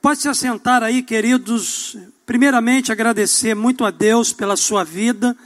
Pode 0.02 0.20
se 0.20 0.28
assentar 0.28 0.82
aí, 0.82 1.00
queridos. 1.00 1.96
Primeiramente, 2.26 2.90
agradecer 2.90 3.54
muito 3.54 3.84
a 3.84 3.92
Deus 3.92 4.32
pela 4.32 4.56
sua 4.56 4.82
vida, 4.82 5.36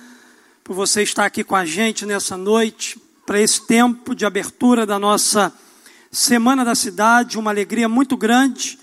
por 0.64 0.74
você 0.74 1.02
estar 1.02 1.26
aqui 1.26 1.44
com 1.44 1.54
a 1.54 1.66
gente 1.66 2.06
nessa 2.06 2.38
noite, 2.38 2.98
para 3.26 3.38
esse 3.38 3.66
tempo 3.66 4.14
de 4.14 4.24
abertura 4.24 4.86
da 4.86 4.98
nossa 4.98 5.52
Semana 6.10 6.64
da 6.64 6.74
Cidade. 6.74 7.38
Uma 7.38 7.50
alegria 7.50 7.86
muito 7.86 8.16
grande 8.16 8.78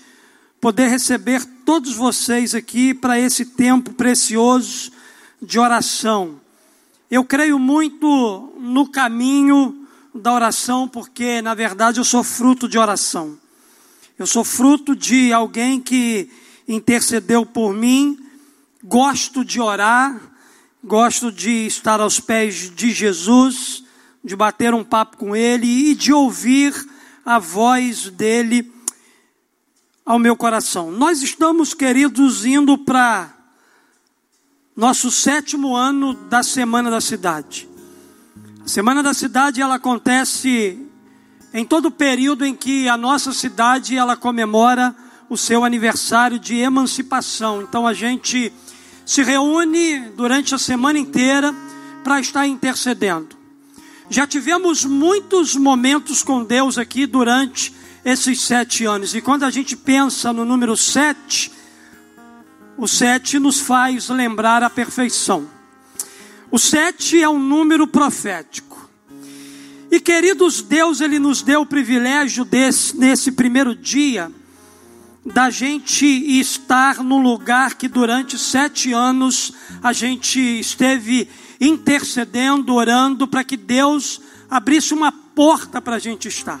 poder 0.60 0.86
receber 0.86 1.44
todos 1.64 1.96
vocês 1.96 2.54
aqui 2.54 2.94
para 2.94 3.18
esse 3.18 3.46
tempo 3.46 3.94
precioso 3.94 4.92
de 5.42 5.58
oração. 5.58 6.40
Eu 7.10 7.24
creio 7.24 7.58
muito 7.58 8.54
no 8.60 8.88
caminho 8.88 9.81
da 10.14 10.32
oração, 10.32 10.86
porque 10.86 11.40
na 11.40 11.54
verdade 11.54 11.98
eu 11.98 12.04
sou 12.04 12.22
fruto 12.22 12.68
de 12.68 12.78
oração. 12.78 13.38
Eu 14.18 14.26
sou 14.26 14.44
fruto 14.44 14.94
de 14.94 15.32
alguém 15.32 15.80
que 15.80 16.30
intercedeu 16.68 17.44
por 17.44 17.72
mim, 17.72 18.18
gosto 18.82 19.44
de 19.44 19.60
orar, 19.60 20.20
gosto 20.82 21.32
de 21.32 21.66
estar 21.66 22.00
aos 22.00 22.20
pés 22.20 22.70
de 22.74 22.90
Jesus, 22.90 23.84
de 24.22 24.36
bater 24.36 24.74
um 24.74 24.84
papo 24.84 25.16
com 25.16 25.34
Ele 25.34 25.66
e 25.66 25.94
de 25.94 26.12
ouvir 26.12 26.74
a 27.24 27.38
voz 27.38 28.10
dele 28.10 28.70
ao 30.04 30.18
meu 30.18 30.36
coração. 30.36 30.90
Nós 30.90 31.22
estamos, 31.22 31.74
queridos, 31.74 32.44
indo 32.44 32.76
para 32.76 33.32
nosso 34.76 35.10
sétimo 35.10 35.74
ano 35.76 36.14
da 36.14 36.42
Semana 36.42 36.90
da 36.90 37.00
Cidade. 37.00 37.71
A 38.64 38.68
Semana 38.68 39.02
da 39.02 39.12
Cidade 39.12 39.60
ela 39.60 39.74
acontece 39.74 40.78
em 41.52 41.64
todo 41.64 41.86
o 41.86 41.90
período 41.90 42.44
em 42.44 42.54
que 42.54 42.88
a 42.88 42.96
nossa 42.96 43.32
cidade 43.32 43.96
ela 43.96 44.16
comemora 44.16 44.94
o 45.28 45.36
seu 45.36 45.64
aniversário 45.64 46.38
de 46.38 46.54
emancipação. 46.58 47.60
Então 47.60 47.88
a 47.88 47.92
gente 47.92 48.52
se 49.04 49.20
reúne 49.24 50.12
durante 50.16 50.54
a 50.54 50.58
semana 50.58 50.96
inteira 50.96 51.52
para 52.04 52.20
estar 52.20 52.46
intercedendo. 52.46 53.36
Já 54.08 54.28
tivemos 54.28 54.84
muitos 54.84 55.56
momentos 55.56 56.22
com 56.22 56.44
Deus 56.44 56.78
aqui 56.78 57.04
durante 57.04 57.74
esses 58.04 58.40
sete 58.42 58.84
anos. 58.84 59.12
E 59.12 59.20
quando 59.20 59.42
a 59.42 59.50
gente 59.50 59.76
pensa 59.76 60.32
no 60.32 60.44
número 60.44 60.76
sete, 60.76 61.50
o 62.78 62.86
sete 62.86 63.40
nos 63.40 63.58
faz 63.58 64.08
lembrar 64.08 64.62
a 64.62 64.70
perfeição. 64.70 65.61
O 66.52 66.58
sete 66.58 67.22
é 67.22 67.26
um 67.26 67.38
número 67.38 67.86
profético. 67.86 68.86
E 69.90 69.98
queridos, 69.98 70.60
Deus 70.60 71.00
ele 71.00 71.18
nos 71.18 71.40
deu 71.40 71.62
o 71.62 71.66
privilégio 71.66 72.44
desse, 72.44 72.94
nesse 72.94 73.32
primeiro 73.32 73.74
dia 73.74 74.30
da 75.24 75.48
gente 75.48 76.04
estar 76.04 77.02
no 77.02 77.16
lugar 77.16 77.76
que 77.76 77.88
durante 77.88 78.38
sete 78.38 78.92
anos 78.92 79.54
a 79.82 79.94
gente 79.94 80.38
esteve 80.38 81.26
intercedendo, 81.58 82.74
orando 82.74 83.26
para 83.26 83.42
que 83.42 83.56
Deus 83.56 84.20
abrisse 84.50 84.92
uma 84.92 85.10
porta 85.10 85.80
para 85.80 85.96
a 85.96 85.98
gente 85.98 86.28
estar. 86.28 86.60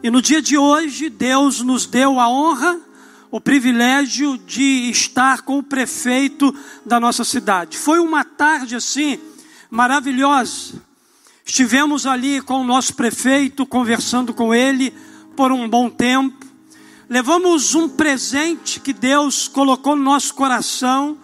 E 0.00 0.08
no 0.10 0.22
dia 0.22 0.40
de 0.40 0.56
hoje, 0.56 1.10
Deus 1.10 1.60
nos 1.60 1.86
deu 1.86 2.20
a 2.20 2.28
honra 2.28 2.78
o 3.30 3.40
privilégio 3.40 4.36
de 4.38 4.90
estar 4.90 5.42
com 5.42 5.58
o 5.58 5.62
prefeito 5.62 6.54
da 6.84 6.98
nossa 6.98 7.24
cidade. 7.24 7.78
Foi 7.78 8.00
uma 8.00 8.24
tarde 8.24 8.74
assim 8.74 9.18
maravilhosa. 9.70 10.82
Estivemos 11.44 12.06
ali 12.06 12.40
com 12.40 12.60
o 12.60 12.64
nosso 12.64 12.94
prefeito, 12.94 13.64
conversando 13.64 14.34
com 14.34 14.52
ele 14.52 14.92
por 15.36 15.52
um 15.52 15.68
bom 15.68 15.88
tempo. 15.88 16.44
Levamos 17.08 17.74
um 17.74 17.88
presente 17.88 18.80
que 18.80 18.92
Deus 18.92 19.46
colocou 19.46 19.94
no 19.94 20.02
nosso 20.02 20.34
coração, 20.34 21.16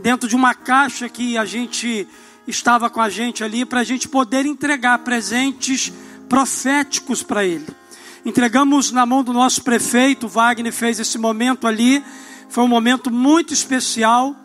dentro 0.00 0.28
de 0.28 0.34
uma 0.34 0.54
caixa 0.54 1.08
que 1.08 1.38
a 1.38 1.44
gente 1.44 2.08
estava 2.46 2.90
com 2.90 3.00
a 3.00 3.08
gente 3.08 3.44
ali, 3.44 3.64
para 3.64 3.80
a 3.80 3.84
gente 3.84 4.08
poder 4.08 4.46
entregar 4.46 4.98
presentes 4.98 5.92
proféticos 6.28 7.22
para 7.22 7.44
ele 7.44 7.81
entregamos 8.24 8.92
na 8.92 9.04
mão 9.04 9.22
do 9.22 9.32
nosso 9.32 9.62
prefeito, 9.62 10.28
Wagner 10.28 10.72
fez 10.72 11.00
esse 11.00 11.18
momento 11.18 11.66
ali, 11.66 12.02
foi 12.48 12.62
um 12.64 12.68
momento 12.68 13.10
muito 13.10 13.52
especial. 13.52 14.36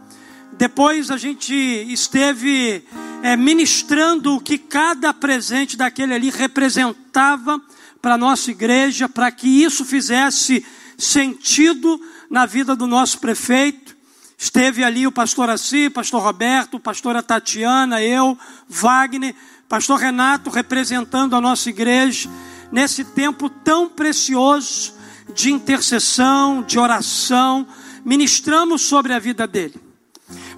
Depois 0.53 1.11
a 1.11 1.17
gente 1.17 1.53
esteve 1.53 2.83
é, 3.21 3.35
ministrando 3.35 4.35
o 4.35 4.41
que 4.41 4.57
cada 4.57 5.13
presente 5.13 5.77
daquele 5.77 6.13
ali 6.13 6.29
representava 6.29 7.61
para 8.01 8.15
a 8.15 8.17
nossa 8.17 8.49
igreja, 8.49 9.07
para 9.07 9.29
que 9.31 9.47
isso 9.47 9.85
fizesse 9.85 10.65
sentido 10.97 11.99
na 12.29 12.45
vida 12.45 12.75
do 12.75 12.87
nosso 12.87 13.19
prefeito. 13.19 13.95
Esteve 14.37 14.83
ali 14.83 15.05
o 15.05 15.11
pastor 15.11 15.49
Assi, 15.49 15.89
pastor 15.89 16.21
Roberto, 16.21 16.79
pastora 16.79 17.21
Tatiana, 17.21 18.01
eu, 18.01 18.37
Wagner, 18.67 19.35
pastor 19.67 19.99
Renato 19.99 20.49
representando 20.49 21.35
a 21.35 21.41
nossa 21.41 21.69
igreja 21.69 22.29
nesse 22.71 23.03
tempo 23.03 23.49
tão 23.49 23.87
precioso 23.87 24.93
de 25.33 25.51
intercessão, 25.51 26.63
de 26.63 26.79
oração, 26.79 27.67
ministramos 28.03 28.81
sobre 28.83 29.13
a 29.13 29.19
vida 29.19 29.45
dele. 29.45 29.75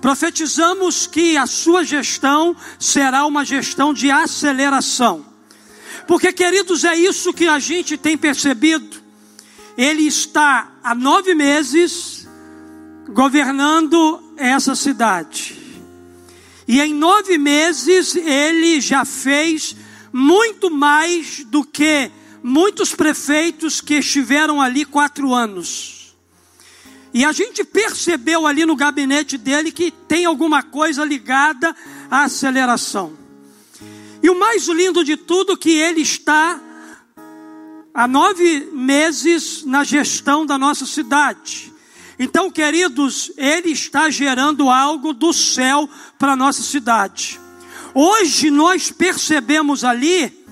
Profetizamos 0.01 1.05
que 1.05 1.35
a 1.35 1.45
sua 1.45 1.83
gestão 1.83 2.55
será 2.79 3.25
uma 3.25 3.43
gestão 3.43 3.93
de 3.93 4.09
aceleração. 4.09 5.25
Porque, 6.07 6.31
queridos, 6.31 6.83
é 6.83 6.95
isso 6.95 7.33
que 7.33 7.47
a 7.47 7.59
gente 7.59 7.97
tem 7.97 8.17
percebido. 8.17 8.97
Ele 9.77 10.03
está 10.03 10.71
há 10.83 10.95
nove 10.95 11.35
meses 11.35 12.27
governando 13.09 14.33
essa 14.37 14.75
cidade. 14.75 15.57
E 16.67 16.79
em 16.79 16.93
nove 16.93 17.37
meses 17.37 18.15
ele 18.15 18.79
já 18.79 19.03
fez 19.03 19.75
muito 20.11 20.69
mais 20.69 21.43
do 21.45 21.63
que 21.63 22.11
muitos 22.43 22.93
prefeitos 22.95 23.81
que 23.81 23.95
estiveram 23.95 24.61
ali 24.61 24.85
quatro 24.85 25.33
anos. 25.33 26.15
E 27.13 27.25
a 27.25 27.31
gente 27.31 27.63
percebeu 27.63 28.45
ali 28.45 28.65
no 28.65 28.75
gabinete 28.75 29.37
dele 29.37 29.71
que 29.71 29.91
tem 29.91 30.25
alguma 30.25 30.61
coisa 30.61 31.03
ligada 31.03 31.75
à 32.09 32.23
aceleração. 32.23 33.17
E 34.21 34.29
o 34.29 34.37
mais 34.37 34.67
lindo 34.67 35.03
de 35.03 35.17
tudo 35.17 35.57
que 35.57 35.71
ele 35.71 36.01
está 36.01 36.59
há 37.93 38.07
nove 38.07 38.69
meses 38.71 39.63
na 39.63 39.83
gestão 39.83 40.45
da 40.45 40.57
nossa 40.57 40.85
cidade. 40.85 41.73
Então, 42.17 42.51
queridos, 42.51 43.31
ele 43.37 43.71
está 43.71 44.09
gerando 44.09 44.69
algo 44.69 45.13
do 45.13 45.31
céu 45.31 45.89
para 46.17 46.33
a 46.33 46.35
nossa 46.35 46.61
cidade. 46.61 47.39
Hoje 47.93 48.51
nós 48.51 48.91
percebemos 48.91 49.83
ali 49.83 50.45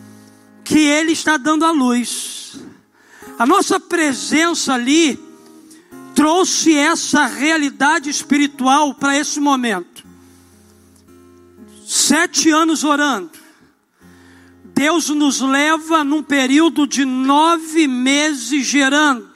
que 0.64 0.80
Ele 0.80 1.12
está 1.12 1.38
dando 1.38 1.66
a 1.66 1.72
luz. 1.72 2.60
A 3.38 3.46
nossa 3.46 3.80
presença 3.80 4.74
ali 4.74 5.20
trouxe 6.16 6.74
essa 6.74 7.26
realidade 7.26 8.10
espiritual 8.10 8.94
para 8.96 9.18
esse 9.18 9.40
momento. 9.40 10.04
Sete 11.86 12.50
anos 12.50 12.84
orando. 12.84 13.32
Deus 14.64 15.10
nos 15.10 15.42
leva 15.42 16.04
num 16.04 16.22
período 16.22 16.86
de 16.86 17.06
nove 17.06 17.88
meses 17.88 18.66
gerando. 18.66 19.32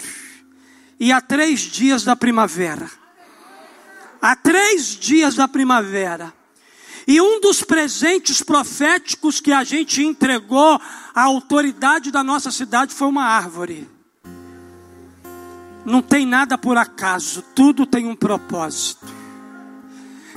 E 0.99 1.11
há 1.11 1.21
três 1.21 1.61
dias 1.61 2.03
da 2.03 2.15
primavera. 2.15 2.89
Há 4.21 4.35
três 4.35 4.87
dias 4.99 5.35
da 5.35 5.47
primavera 5.47 6.40
e 7.11 7.19
um 7.19 7.41
dos 7.41 7.61
presentes 7.61 8.41
proféticos 8.41 9.41
que 9.41 9.51
a 9.51 9.65
gente 9.65 10.01
entregou 10.01 10.79
à 11.13 11.23
autoridade 11.23 12.09
da 12.09 12.23
nossa 12.23 12.49
cidade 12.51 12.93
foi 12.93 13.09
uma 13.09 13.25
árvore. 13.25 13.85
Não 15.83 16.01
tem 16.01 16.25
nada 16.25 16.57
por 16.57 16.77
acaso, 16.77 17.41
tudo 17.53 17.85
tem 17.85 18.07
um 18.07 18.15
propósito. 18.15 19.05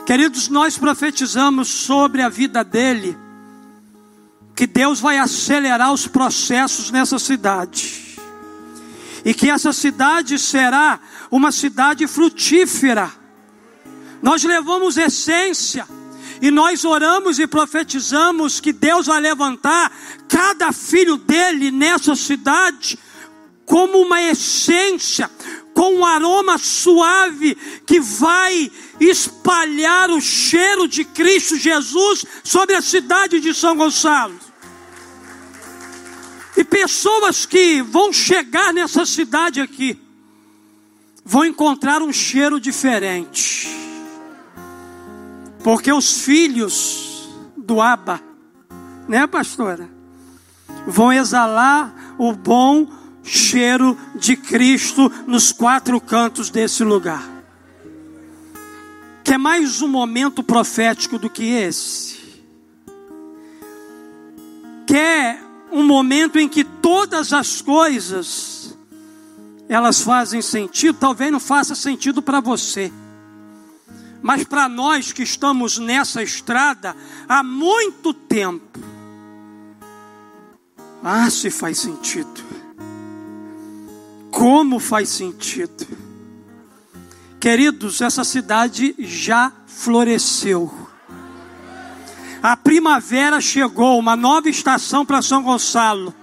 Queridos, 0.05 0.49
nós 0.49 0.77
profetizamos 0.77 1.69
sobre 1.69 2.23
a 2.23 2.29
vida 2.29 2.65
dele, 2.65 3.17
que 4.57 4.67
Deus 4.67 4.99
vai 4.99 5.17
acelerar 5.19 5.93
os 5.93 6.09
processos 6.09 6.91
nessa 6.91 7.21
cidade, 7.21 8.19
e 9.25 9.33
que 9.33 9.49
essa 9.49 9.73
cidade 9.73 10.41
será 10.41 10.99
uma 11.31 11.53
cidade 11.53 12.05
frutífera. 12.09 13.13
Nós 14.21 14.43
levamos 14.43 14.97
essência, 14.97 15.87
e 16.45 16.51
nós 16.51 16.85
oramos 16.85 17.39
e 17.39 17.47
profetizamos 17.47 18.61
que 18.61 18.71
Deus 18.71 19.07
vai 19.07 19.19
levantar 19.19 19.91
cada 20.29 20.73
filho 20.73 21.17
dele 21.17 21.71
nessa 21.71 22.15
cidade 22.15 22.99
como 23.65 24.03
uma 24.03 24.21
essência, 24.21 25.31
com 25.73 25.95
um 25.95 26.05
aroma 26.05 26.59
suave 26.59 27.55
que 27.87 27.99
vai 27.99 28.71
espalhar 29.01 30.11
o 30.11 30.21
cheiro 30.21 30.87
de 30.87 31.03
Cristo 31.03 31.57
Jesus 31.57 32.27
sobre 32.45 32.75
a 32.75 32.83
cidade 32.83 33.41
de 33.41 33.55
São 33.55 33.75
Gonçalo. 33.75 34.39
E 36.59 36.63
pessoas 36.63 37.47
que 37.47 37.81
vão 37.81 38.13
chegar 38.13 38.71
nessa 38.75 39.07
cidade 39.07 39.63
aqui 39.63 39.99
vão 41.25 41.47
encontrar 41.47 42.03
um 42.03 42.13
cheiro 42.13 42.61
diferente. 42.61 43.94
Porque 45.65 45.91
os 45.91 46.21
filhos 46.21 47.27
do 47.57 47.81
Abba, 47.81 48.21
né, 49.09 49.27
pastora? 49.27 49.89
Vão 50.87 51.11
exalar 51.11 52.15
o 52.19 52.35
bom 52.35 52.87
cheiro 53.23 53.97
de 54.15 54.37
Cristo 54.37 55.11
nos 55.27 55.53
quatro 55.53 55.99
cantos 56.03 56.51
desse 56.51 56.85
lugar. 56.85 57.27
Quer 59.25 59.39
mais 59.39 59.81
um 59.81 59.89
momento 59.89 60.43
profético 60.43 61.19
do 61.19 61.31
que 61.31 61.45
esse? 61.45 62.43
Quer 64.87 65.43
um 65.73 65.83
momento 65.83 66.39
em 66.39 66.47
que 66.47 66.63
todas 66.63 67.33
as 67.33 67.63
coisas 67.63 68.77
elas 69.67 70.03
fazem 70.03 70.43
sentido, 70.43 70.99
talvez 71.01 71.33
não 71.33 71.41
faça 71.41 71.75
sentido 71.75 72.21
para 72.21 72.39
você. 72.39 72.93
Mas 74.27 74.43
para 74.43 74.71
nós 74.71 75.13
que 75.13 75.23
estamos 75.23 75.77
nessa 75.77 76.23
estrada 76.23 76.97
há 77.29 77.43
muito 77.43 78.15
tempo, 78.15 78.81
ah, 81.03 81.29
se 81.29 81.51
faz 81.51 81.81
sentido. 81.81 82.43
Como 84.31 84.79
faz 84.81 85.11
sentido. 85.11 85.87
Queridos, 87.39 88.01
essa 88.01 88.25
cidade 88.25 88.95
já 88.99 89.53
floresceu. 89.67 90.73
A 92.43 92.57
primavera 92.57 93.43
chegou, 93.43 93.99
uma 93.99 94.17
nova 94.17 94.49
estação 94.49 95.05
para 95.05 95.21
São 95.21 95.43
Gonçalo. 95.43 96.15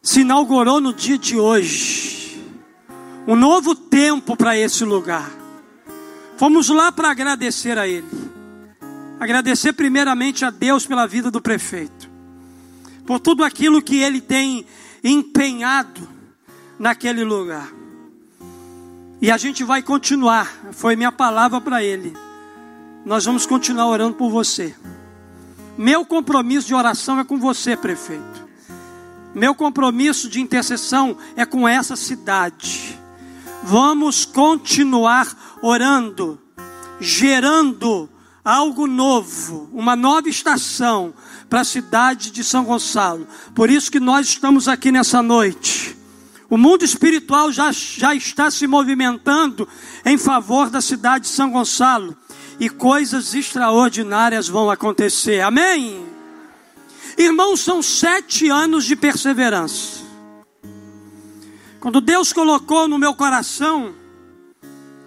Se 0.00 0.20
inaugurou 0.20 0.80
no 0.80 0.94
dia 0.94 1.18
de 1.18 1.36
hoje. 1.36 2.46
Um 3.26 3.34
novo 3.34 3.74
tempo 3.74 4.36
para 4.36 4.56
esse 4.56 4.84
lugar. 4.84 5.45
Fomos 6.36 6.68
lá 6.68 6.92
para 6.92 7.10
agradecer 7.10 7.78
a 7.78 7.88
Ele. 7.88 8.26
Agradecer 9.18 9.72
primeiramente 9.72 10.44
a 10.44 10.50
Deus 10.50 10.86
pela 10.86 11.06
vida 11.06 11.30
do 11.30 11.40
prefeito. 11.40 12.10
Por 13.06 13.18
tudo 13.18 13.44
aquilo 13.44 13.80
que 13.80 13.96
ele 13.96 14.20
tem 14.20 14.66
empenhado 15.02 16.06
naquele 16.78 17.24
lugar. 17.24 17.72
E 19.20 19.30
a 19.30 19.38
gente 19.38 19.64
vai 19.64 19.82
continuar, 19.82 20.52
foi 20.72 20.94
minha 20.94 21.10
palavra 21.10 21.60
para 21.60 21.82
ele. 21.82 22.12
Nós 23.04 23.24
vamos 23.24 23.46
continuar 23.46 23.86
orando 23.86 24.16
por 24.16 24.30
você. 24.30 24.74
Meu 25.78 26.04
compromisso 26.04 26.66
de 26.66 26.74
oração 26.74 27.18
é 27.18 27.24
com 27.24 27.38
você, 27.38 27.76
prefeito. 27.76 28.46
Meu 29.34 29.54
compromisso 29.54 30.28
de 30.28 30.40
intercessão 30.40 31.16
é 31.36 31.46
com 31.46 31.66
essa 31.66 31.96
cidade. 31.96 32.98
Vamos 33.62 34.24
continuar 34.24 35.45
orando, 35.62 36.40
gerando 37.00 38.08
algo 38.44 38.86
novo, 38.86 39.68
uma 39.72 39.96
nova 39.96 40.28
estação 40.28 41.12
para 41.48 41.60
a 41.60 41.64
cidade 41.64 42.30
de 42.30 42.44
São 42.44 42.64
Gonçalo. 42.64 43.26
Por 43.54 43.70
isso 43.70 43.90
que 43.90 44.00
nós 44.00 44.28
estamos 44.28 44.68
aqui 44.68 44.92
nessa 44.92 45.22
noite 45.22 45.96
o 46.48 46.56
mundo 46.56 46.84
espiritual 46.84 47.50
já, 47.50 47.72
já 47.72 48.14
está 48.14 48.50
se 48.50 48.66
movimentando 48.66 49.68
em 50.04 50.16
favor 50.16 50.70
da 50.70 50.80
cidade 50.80 51.24
de 51.24 51.30
São 51.30 51.50
Gonçalo. 51.50 52.16
E 52.58 52.70
coisas 52.70 53.34
extraordinárias 53.34 54.48
vão 54.48 54.70
acontecer. 54.70 55.40
Amém? 55.40 56.06
Irmãos, 57.18 57.60
são 57.60 57.82
sete 57.82 58.48
anos 58.48 58.84
de 58.84 58.96
perseverança. 58.96 60.04
Quando 61.80 62.00
Deus 62.00 62.32
colocou 62.32 62.88
no 62.88 62.98
meu 62.98 63.14
coração 63.14 63.94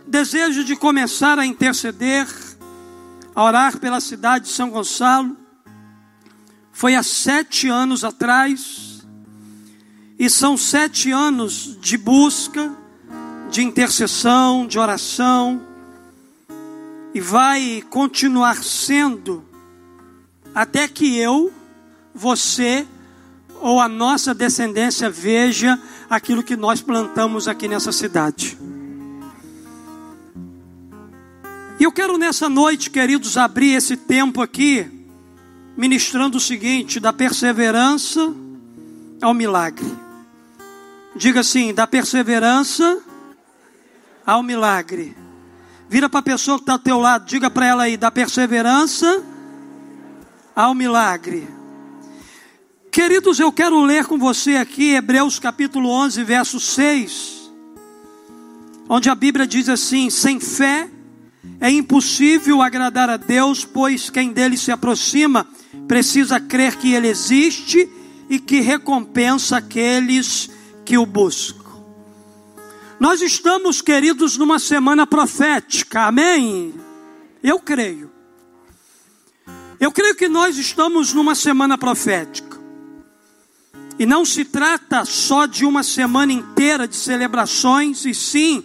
desejo 0.10 0.64
de 0.64 0.76
começar 0.76 1.38
a 1.38 1.46
interceder, 1.46 2.28
a 3.36 3.44
orar 3.44 3.78
pela 3.78 4.02
cidade 4.02 4.46
de 4.46 4.52
São 4.52 4.72
Gonçalo, 4.72 5.38
foi 6.72 6.96
há 6.96 7.04
sete 7.04 7.68
anos 7.68 8.04
atrás 8.04 9.06
e 10.18 10.30
são 10.30 10.58
sete 10.58 11.12
anos 11.12 11.78
de 11.80 11.96
busca, 11.96 12.76
de 13.52 13.62
intercessão, 13.62 14.66
de 14.66 14.80
oração, 14.80 15.62
e 17.14 17.22
vai 17.22 17.84
continuar 17.90 18.64
sendo 18.64 19.46
até 20.54 20.88
que 20.88 21.18
eu, 21.18 21.54
você 22.14 22.88
ou 23.62 23.80
a 23.80 23.88
nossa 23.88 24.34
descendência 24.34 25.10
veja 25.10 25.80
aquilo 26.10 26.44
que 26.44 26.56
nós 26.56 26.82
plantamos 26.82 27.48
aqui 27.48 27.68
nessa 27.68 27.92
cidade. 27.92 28.58
E 31.80 31.86
eu 31.86 31.94
quero 31.94 32.18
nessa 32.18 32.50
noite, 32.50 32.90
queridos, 32.90 33.38
abrir 33.38 33.72
esse 33.72 33.96
tempo 33.96 34.42
aqui, 34.42 34.86
ministrando 35.78 36.38
o 36.38 36.42
seguinte: 36.42 37.00
da 37.00 37.14
perseverança 37.14 38.34
ao 39.22 39.34
milagre. 39.34 39.90
Diga 41.16 41.40
assim: 41.40 41.74
da 41.74 41.88
perseverança 41.88 43.02
ao 44.26 44.44
milagre. 44.44 45.16
Vira 45.88 46.10
para 46.10 46.20
a 46.20 46.24
pessoa 46.24 46.58
que 46.58 46.64
está 46.64 46.74
ao 46.74 46.80
teu 46.80 47.00
lado, 47.00 47.26
diga 47.26 47.50
para 47.50 47.66
ela 47.66 47.84
aí: 47.84 47.96
da 47.96 48.12
perseverança 48.12 49.24
ao 50.54 50.76
milagre. 50.76 51.48
Queridos, 52.92 53.40
eu 53.40 53.54
quero 53.54 53.82
ler 53.82 54.06
com 54.06 54.18
você 54.18 54.58
aqui 54.58 54.96
Hebreus 54.96 55.40
capítulo 55.40 55.90
11, 55.90 56.26
verso 56.26 56.60
6, 56.60 57.50
onde 58.90 59.10
a 59.10 59.16
Bíblia 59.16 59.48
diz 59.48 59.70
assim: 59.70 60.10
sem 60.10 60.42
fé 60.42 60.99
é 61.60 61.70
impossível 61.70 62.62
agradar 62.62 63.10
a 63.10 63.18
Deus, 63.18 63.66
pois 63.66 64.10
quem 64.10 64.32
dele 64.32 64.58
se 64.58 64.72
aproxima 64.72 65.48
precisa 65.88 66.40
crer 66.40 66.76
que 66.76 66.94
ele 66.94 67.08
existe 67.08 67.90
e 68.30 68.40
que 68.40 68.60
recompensa 68.60 69.58
aqueles 69.58 70.50
que 70.86 70.98
o 70.98 71.06
busco. 71.06 71.60
Nós 73.00 73.22
estamos, 73.22 73.82
queridos, 73.82 74.38
numa 74.38 74.60
semana 74.60 75.08
profética, 75.08 76.04
amém? 76.04 76.74
Eu 77.42 77.60
creio. 77.60 78.12
Eu 79.80 79.92
creio 79.92 80.16
que 80.16 80.28
nós 80.28 80.58
estamos 80.58 81.14
numa 81.14 81.34
semana 81.34 81.78
profética. 81.78 82.60
E 83.98 84.06
não 84.06 84.26
se 84.26 84.46
trata 84.46 85.06
só 85.06 85.46
de 85.46 85.66
uma 85.66 85.84
semana 85.84 86.34
inteira 86.34 86.88
de 86.88 86.96
celebrações, 86.96 88.06
e 88.06 88.14
sim 88.14 88.64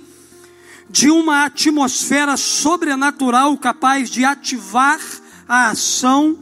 de 0.88 1.10
uma 1.10 1.44
atmosfera 1.44 2.36
sobrenatural 2.36 3.56
capaz 3.56 4.10
de 4.10 4.24
ativar 4.24 5.00
a 5.48 5.70
ação 5.70 6.38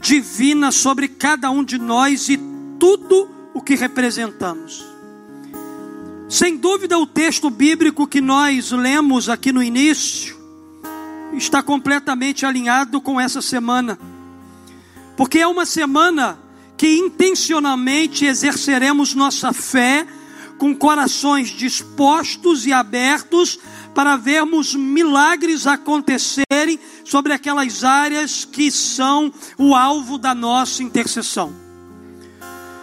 divina 0.00 0.70
sobre 0.72 1.08
cada 1.08 1.50
um 1.50 1.62
de 1.62 1.78
nós 1.78 2.28
e 2.28 2.38
tudo 2.78 3.28
o 3.54 3.60
que 3.60 3.74
representamos. 3.74 4.84
Sem 6.28 6.56
dúvida, 6.56 6.98
o 6.98 7.06
texto 7.06 7.50
bíblico 7.50 8.06
que 8.06 8.20
nós 8.20 8.70
lemos 8.70 9.28
aqui 9.28 9.52
no 9.52 9.62
início 9.62 10.40
está 11.34 11.62
completamente 11.62 12.46
alinhado 12.46 13.00
com 13.00 13.20
essa 13.20 13.42
semana, 13.42 13.98
porque 15.16 15.38
é 15.38 15.46
uma 15.46 15.66
semana 15.66 16.38
que 16.76 16.88
intencionalmente 16.88 18.24
exerceremos 18.24 19.14
nossa 19.14 19.52
fé 19.52 20.06
com 20.62 20.76
corações 20.76 21.48
dispostos 21.48 22.66
e 22.66 22.72
abertos 22.72 23.58
para 23.92 24.16
vermos 24.16 24.76
milagres 24.76 25.66
acontecerem 25.66 26.78
sobre 27.04 27.32
aquelas 27.32 27.82
áreas 27.82 28.44
que 28.44 28.70
são 28.70 29.34
o 29.58 29.74
alvo 29.74 30.18
da 30.18 30.36
nossa 30.36 30.80
intercessão. 30.80 31.52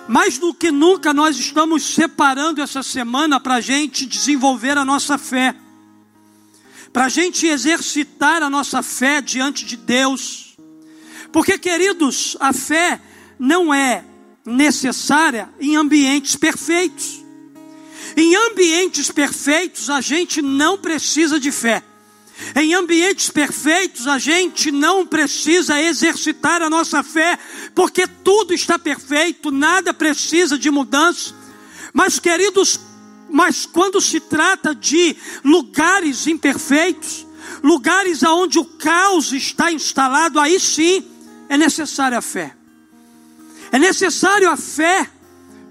Mais 0.09 0.38
do 0.38 0.53
que 0.53 0.71
nunca, 0.71 1.13
nós 1.13 1.39
estamos 1.39 1.86
separando 1.86 2.62
essa 2.62 2.83
semana 2.83 3.39
para 3.39 3.55
a 3.55 3.62
gente 3.62 4.05
desenvolver 4.05 4.77
a 4.77 4.83
nossa 4.83 5.17
fé, 5.17 5.55
para 6.91 7.05
a 7.05 7.09
gente 7.09 7.48
exercitar 7.48 8.43
a 8.43 8.50
nossa 8.50 8.83
fé 8.83 9.21
diante 9.21 9.63
de 9.63 9.77
Deus. 9.77 10.57
Porque, 11.31 11.57
queridos, 11.57 12.36
a 12.41 12.51
fé 12.51 13.00
não 13.39 13.74
é 13.74 14.03
necessária 14.45 15.50
em 15.62 15.77
ambientes 15.77 16.36
perfeitos. 16.36 17.19
Em 18.16 18.36
ambientes 18.36 19.12
perfeitos, 19.12 19.89
a 19.89 20.01
gente 20.01 20.42
não 20.42 20.78
precisa 20.78 21.39
de 21.39 21.51
fé. 21.51 21.84
Em 22.56 22.74
ambientes 22.74 23.30
perfeitos, 23.30 24.08
a 24.08 24.18
gente 24.18 24.72
não 24.72 25.06
precisa 25.06 25.82
exercitar 25.82 26.62
a 26.62 26.70
nossa 26.70 27.04
fé, 27.04 27.38
porque 27.75 28.08
tudo 28.08 28.54
está 28.54 28.80
perfeito, 28.80 29.51
nada 29.51 29.94
precisa 29.94 30.58
de 30.58 30.72
mudança. 30.72 31.34
Mas, 31.94 32.18
queridos, 32.18 32.80
mas 33.30 33.66
quando 33.66 34.00
se 34.00 34.20
trata 34.20 34.74
de 34.74 35.16
lugares 35.44 36.28
imperfeitos, 36.28 37.28
lugares 37.62 38.24
onde 38.24 38.58
o 38.58 38.66
caos 38.66 39.34
está 39.34 39.72
instalado, 39.72 40.39
aí 40.39 40.60
sim 40.60 41.06
é 41.50 41.58
necessária 41.58 42.18
a 42.18 42.22
fé. 42.22 42.56
É 43.72 43.78
necessário 43.78 44.50
a 44.50 44.58
fé 44.58 45.10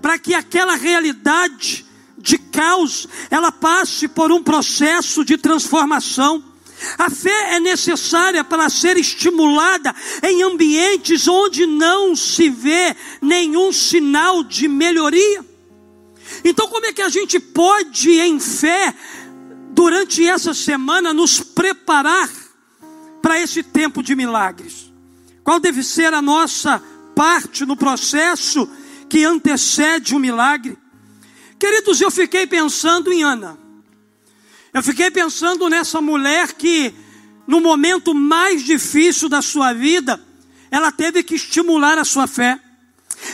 para 0.03 0.19
que 0.19 0.35
aquela 0.35 0.77
realidade 0.77 1.85
de 2.19 2.37
caos 2.39 3.07
ela 3.31 3.53
passe 3.53 4.09
por 4.09 4.33
um 4.33 4.43
processo 4.43 5.25
de 5.25 5.39
transformação. 5.39 6.43
A 6.97 7.11
fé 7.11 7.57
é 7.57 7.61
necessária 7.61 8.45
para 8.45 8.69
ser 8.69 8.97
estimulada 8.97 9.95
em 10.23 10.43
ambientes 10.43 11.27
onde 11.27 11.67
não 11.67 12.15
se 12.15 12.49
vê 12.49 12.95
nenhum 13.21 13.73
sinal 13.73 14.45
de 14.45 14.69
melhoria. 14.69 15.45
Então, 16.45 16.69
como 16.69 16.87
é 16.87 16.93
que 16.93 17.03
a 17.03 17.09
gente 17.09 17.41
pode, 17.41 18.11
em 18.21 18.39
fé, 18.39 18.95
durante 19.71 20.27
essa 20.27 20.55
semana, 20.55 21.13
nos 21.13 21.41
preparar 21.41 22.29
para 23.21 23.41
esse 23.41 23.63
tempo 23.63 24.03
de 24.03 24.15
milagres? 24.15 24.93
Qual 25.43 25.59
deve 25.59 25.83
ser 25.83 26.15
a 26.15 26.23
nossa 26.23 26.81
parte 27.15 27.65
no 27.67 27.77
processo 27.77 28.69
que 29.09 29.25
antecede 29.25 30.15
o 30.15 30.19
milagre? 30.21 30.79
Queridos, 31.59 32.01
eu 32.01 32.11
fiquei 32.11 32.47
pensando 32.47 33.13
em 33.13 33.23
Ana. 33.25 33.59
Eu 34.73 34.83
fiquei 34.83 35.11
pensando 35.11 35.69
nessa 35.69 36.01
mulher 36.01 36.53
que, 36.53 36.95
no 37.47 37.61
momento 37.61 38.15
mais 38.15 38.63
difícil 38.63 39.29
da 39.29 39.43
sua 39.43 39.73
vida, 39.73 40.21
ela 40.71 40.93
teve 40.93 41.23
que 41.23 41.35
estimular 41.35 41.99
a 41.99 42.05
sua 42.05 42.27
fé. 42.27 42.61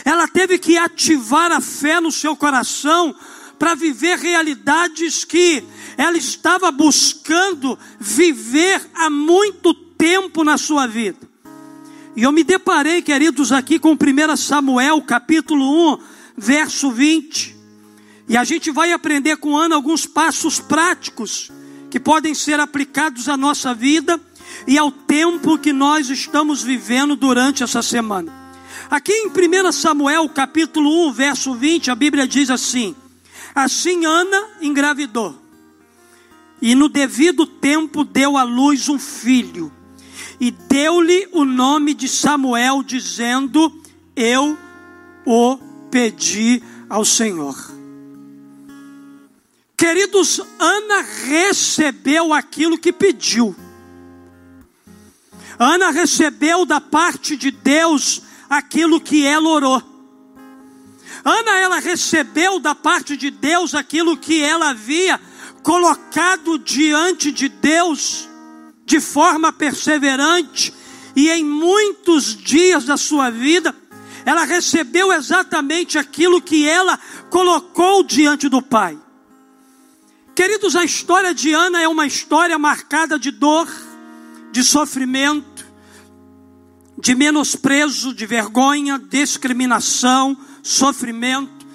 Ela 0.03 0.27
teve 0.27 0.57
que 0.57 0.77
ativar 0.77 1.51
a 1.51 1.61
fé 1.61 1.99
no 1.99 2.11
seu 2.11 2.35
coração 2.35 3.15
para 3.59 3.75
viver 3.75 4.17
realidades 4.17 5.23
que 5.23 5.63
ela 5.97 6.17
estava 6.17 6.71
buscando 6.71 7.77
viver 7.99 8.81
há 8.95 9.09
muito 9.09 9.73
tempo 9.73 10.43
na 10.43 10.57
sua 10.57 10.87
vida. 10.87 11.19
E 12.15 12.23
eu 12.23 12.31
me 12.31 12.43
deparei, 12.43 13.01
queridos, 13.01 13.51
aqui 13.51 13.77
com 13.77 13.91
1 13.91 14.35
Samuel, 14.37 15.01
capítulo 15.01 15.93
1, 15.93 15.99
verso 16.37 16.91
20. 16.91 17.54
E 18.27 18.35
a 18.35 18.43
gente 18.43 18.71
vai 18.71 18.91
aprender 18.91 19.37
com 19.37 19.55
Ana 19.55 19.75
alguns 19.75 20.05
passos 20.05 20.59
práticos 20.59 21.51
que 21.91 21.99
podem 21.99 22.33
ser 22.33 22.59
aplicados 22.59 23.29
à 23.29 23.37
nossa 23.37 23.73
vida 23.73 24.19
e 24.67 24.77
ao 24.77 24.91
tempo 24.91 25.57
que 25.57 25.71
nós 25.71 26.09
estamos 26.09 26.63
vivendo 26.63 27.15
durante 27.15 27.63
essa 27.63 27.81
semana. 27.83 28.33
Aqui 28.89 29.13
em 29.13 29.27
1 29.27 29.71
Samuel, 29.71 30.27
capítulo 30.29 31.07
1, 31.09 31.13
verso 31.13 31.53
20, 31.55 31.91
a 31.91 31.95
Bíblia 31.95 32.27
diz 32.27 32.49
assim: 32.49 32.95
Assim 33.53 34.05
Ana 34.05 34.49
engravidou, 34.61 35.39
e 36.61 36.73
no 36.73 36.89
devido 36.89 37.45
tempo 37.45 38.03
deu 38.03 38.37
à 38.37 38.43
luz 38.43 38.89
um 38.89 38.97
filho, 38.99 39.71
e 40.39 40.51
deu-lhe 40.51 41.27
o 41.31 41.45
nome 41.45 41.93
de 41.93 42.07
Samuel, 42.07 42.83
dizendo: 42.83 43.71
Eu 44.15 44.57
o 45.25 45.57
pedi 45.89 46.61
ao 46.89 47.05
Senhor. 47.05 47.74
Queridos, 49.85 50.41
Ana 50.57 51.05
recebeu 51.27 52.33
aquilo 52.33 52.75
que 52.75 52.91
pediu. 52.91 53.55
Ana 55.59 55.91
recebeu 55.91 56.65
da 56.65 56.81
parte 56.81 57.37
de 57.37 57.51
Deus 57.51 58.23
aquilo 58.49 58.99
que 58.99 59.23
ela 59.23 59.47
orou. 59.47 59.83
Ana, 61.23 61.59
ela 61.59 61.77
recebeu 61.77 62.59
da 62.59 62.73
parte 62.73 63.15
de 63.15 63.29
Deus 63.29 63.75
aquilo 63.75 64.17
que 64.17 64.41
ela 64.41 64.71
havia 64.71 65.21
colocado 65.61 66.57
diante 66.57 67.31
de 67.31 67.47
Deus 67.47 68.27
de 68.87 68.99
forma 68.99 69.53
perseverante 69.53 70.73
e 71.15 71.29
em 71.29 71.45
muitos 71.45 72.35
dias 72.35 72.85
da 72.85 72.97
sua 72.97 73.29
vida, 73.29 73.75
ela 74.25 74.45
recebeu 74.45 75.13
exatamente 75.13 75.99
aquilo 75.99 76.41
que 76.41 76.67
ela 76.67 76.99
colocou 77.29 78.03
diante 78.03 78.49
do 78.49 78.63
Pai. 78.63 79.04
Queridos, 80.35 80.75
a 80.75 80.83
história 80.83 81.33
de 81.33 81.53
Ana 81.53 81.81
é 81.81 81.87
uma 81.87 82.05
história 82.05 82.59
marcada 82.59 83.17
de 83.17 83.31
dor, 83.31 83.71
de 84.51 84.65
sofrimento, 84.65 85.65
de 87.01 87.15
menosprezo, 87.15 88.13
de 88.13 88.25
vergonha, 88.25 88.99
discriminação, 88.99 90.37
sofrimento. 90.61 91.65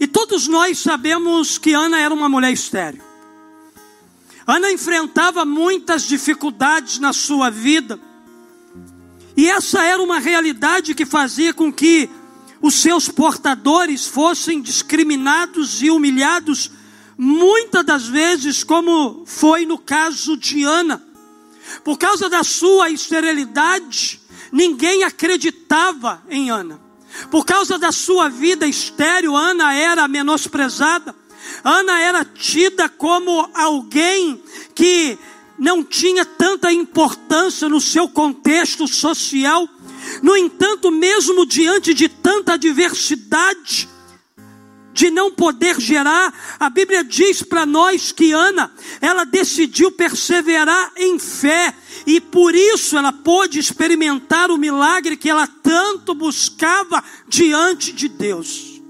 E 0.00 0.08
todos 0.08 0.48
nós 0.48 0.80
sabemos 0.80 1.56
que 1.56 1.72
Ana 1.72 2.00
era 2.00 2.12
uma 2.12 2.28
mulher 2.28 2.52
estéril. 2.52 3.00
Ana 4.44 4.72
enfrentava 4.72 5.44
muitas 5.44 6.02
dificuldades 6.02 6.98
na 6.98 7.12
sua 7.12 7.48
vida. 7.48 8.00
E 9.36 9.48
essa 9.48 9.84
era 9.84 10.02
uma 10.02 10.18
realidade 10.18 10.96
que 10.96 11.06
fazia 11.06 11.54
com 11.54 11.72
que 11.72 12.10
os 12.60 12.74
seus 12.74 13.08
portadores 13.08 14.08
fossem 14.08 14.60
discriminados 14.60 15.80
e 15.80 15.90
humilhados, 15.90 16.72
muitas 17.22 17.84
das 17.84 18.06
vezes, 18.06 18.64
como 18.64 19.24
foi 19.26 19.66
no 19.66 19.78
caso 19.78 20.36
de 20.36 20.64
Ana. 20.64 21.02
Por 21.84 21.98
causa 21.98 22.28
da 22.28 22.42
sua 22.42 22.90
esterilidade, 22.90 24.20
Ninguém 24.52 25.04
acreditava 25.04 26.22
em 26.28 26.50
Ana. 26.50 26.80
Por 27.30 27.44
causa 27.44 27.78
da 27.78 27.92
sua 27.92 28.28
vida 28.28 28.66
estéril, 28.66 29.36
Ana 29.36 29.74
era 29.74 30.08
menosprezada. 30.08 31.14
Ana 31.62 32.00
era 32.00 32.24
tida 32.24 32.88
como 32.88 33.48
alguém 33.54 34.42
que 34.74 35.18
não 35.58 35.84
tinha 35.84 36.24
tanta 36.24 36.72
importância 36.72 37.68
no 37.68 37.80
seu 37.80 38.08
contexto 38.08 38.88
social. 38.88 39.68
No 40.22 40.36
entanto, 40.36 40.90
mesmo 40.90 41.46
diante 41.46 41.94
de 41.94 42.08
tanta 42.08 42.54
adversidade, 42.54 43.88
de 45.00 45.10
não 45.10 45.30
poder 45.30 45.80
gerar, 45.80 46.56
a 46.60 46.68
Bíblia 46.68 47.02
diz 47.02 47.42
para 47.42 47.64
nós 47.64 48.12
que 48.12 48.32
Ana, 48.32 48.70
ela 49.00 49.24
decidiu 49.24 49.90
perseverar 49.90 50.92
em 50.94 51.18
fé, 51.18 51.74
e 52.06 52.20
por 52.20 52.54
isso 52.54 52.98
ela 52.98 53.10
pôde 53.10 53.58
experimentar 53.58 54.50
o 54.50 54.58
milagre 54.58 55.16
que 55.16 55.30
ela 55.30 55.46
tanto 55.46 56.14
buscava 56.14 57.02
diante 57.26 57.92
de 57.92 58.08
Deus. 58.08 58.82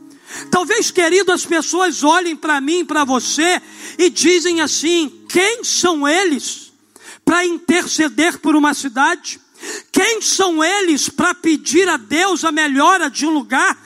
Talvez, 0.50 0.90
querido, 0.90 1.30
as 1.30 1.46
pessoas 1.46 2.02
olhem 2.02 2.34
para 2.34 2.60
mim, 2.60 2.84
para 2.84 3.04
você 3.04 3.62
e 3.96 4.10
dizem 4.10 4.60
assim: 4.60 5.24
quem 5.28 5.62
são 5.62 6.08
eles 6.08 6.72
para 7.24 7.46
interceder 7.46 8.40
por 8.40 8.56
uma 8.56 8.74
cidade? 8.74 9.40
Quem 9.92 10.22
são 10.22 10.64
eles 10.64 11.08
para 11.08 11.34
pedir 11.34 11.88
a 11.88 11.96
Deus 11.96 12.44
a 12.44 12.50
melhora 12.50 13.10
de 13.10 13.26
um 13.26 13.30
lugar? 13.30 13.78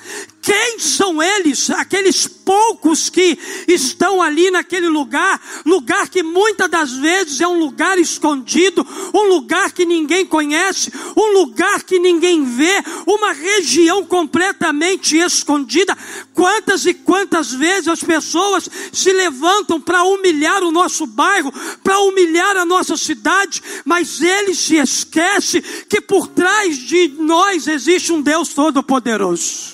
Quem 0.44 0.78
são 0.78 1.22
eles? 1.22 1.70
Aqueles 1.70 2.26
poucos 2.26 3.08
que 3.08 3.38
estão 3.66 4.20
ali 4.20 4.50
naquele 4.50 4.88
lugar, 4.88 5.40
lugar 5.64 6.06
que 6.10 6.22
muitas 6.22 6.70
das 6.70 6.92
vezes 6.92 7.40
é 7.40 7.48
um 7.48 7.58
lugar 7.58 7.98
escondido, 7.98 8.86
um 9.14 9.22
lugar 9.22 9.72
que 9.72 9.86
ninguém 9.86 10.26
conhece, 10.26 10.92
um 11.16 11.32
lugar 11.32 11.82
que 11.82 11.98
ninguém 11.98 12.44
vê, 12.44 12.74
uma 13.06 13.32
região 13.32 14.04
completamente 14.04 15.16
escondida. 15.16 15.96
Quantas 16.34 16.84
e 16.84 16.92
quantas 16.92 17.50
vezes 17.50 17.88
as 17.88 18.02
pessoas 18.02 18.68
se 18.92 19.14
levantam 19.14 19.80
para 19.80 20.04
humilhar 20.04 20.62
o 20.62 20.70
nosso 20.70 21.06
bairro, 21.06 21.50
para 21.82 22.00
humilhar 22.00 22.54
a 22.58 22.66
nossa 22.66 22.98
cidade, 22.98 23.62
mas 23.82 24.20
eles 24.20 24.58
se 24.58 24.76
esquecem 24.76 25.62
que 25.88 26.02
por 26.02 26.26
trás 26.26 26.76
de 26.76 27.14
nós 27.18 27.66
existe 27.66 28.12
um 28.12 28.20
Deus 28.20 28.50
Todo-Poderoso. 28.50 29.73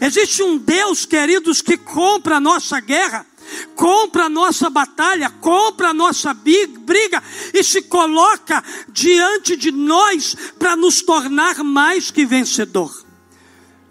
Existe 0.00 0.42
um 0.42 0.58
Deus, 0.58 1.04
queridos, 1.04 1.60
que 1.60 1.76
compra 1.76 2.36
a 2.36 2.40
nossa 2.40 2.80
guerra, 2.80 3.26
compra 3.74 4.24
a 4.24 4.28
nossa 4.28 4.68
batalha, 4.68 5.30
compra 5.30 5.88
a 5.90 5.94
nossa 5.94 6.34
briga 6.34 7.22
e 7.54 7.62
se 7.62 7.82
coloca 7.82 8.62
diante 8.88 9.56
de 9.56 9.70
nós 9.70 10.36
para 10.58 10.76
nos 10.76 11.02
tornar 11.02 11.62
mais 11.64 12.10
que 12.10 12.26
vencedor. 12.26 12.92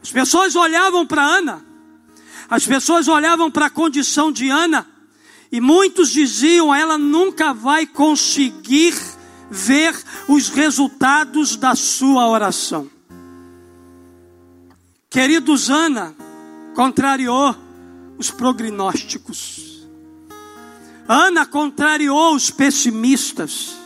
As 0.02 0.12
pessoas 0.12 0.56
olhavam 0.56 1.06
para 1.06 1.24
Ana, 1.24 1.66
as 2.50 2.66
pessoas 2.66 3.08
olhavam 3.08 3.52
para 3.52 3.66
a 3.66 3.70
condição 3.70 4.32
de 4.32 4.50
Ana, 4.50 4.88
e 5.52 5.60
muitos 5.60 6.12
diziam: 6.12 6.74
ela 6.74 6.98
nunca 6.98 7.54
vai 7.54 7.86
conseguir 7.86 8.96
ver 9.50 9.96
os 10.28 10.50
resultados 10.50 11.56
da 11.56 11.76
sua 11.76 12.28
oração. 12.28 12.90
Queridos, 15.10 15.70
Ana 15.70 16.14
contrariou 16.76 17.56
os 18.18 18.30
prognósticos. 18.30 19.88
Ana 21.08 21.46
contrariou 21.46 22.36
os 22.36 22.50
pessimistas. 22.50 23.78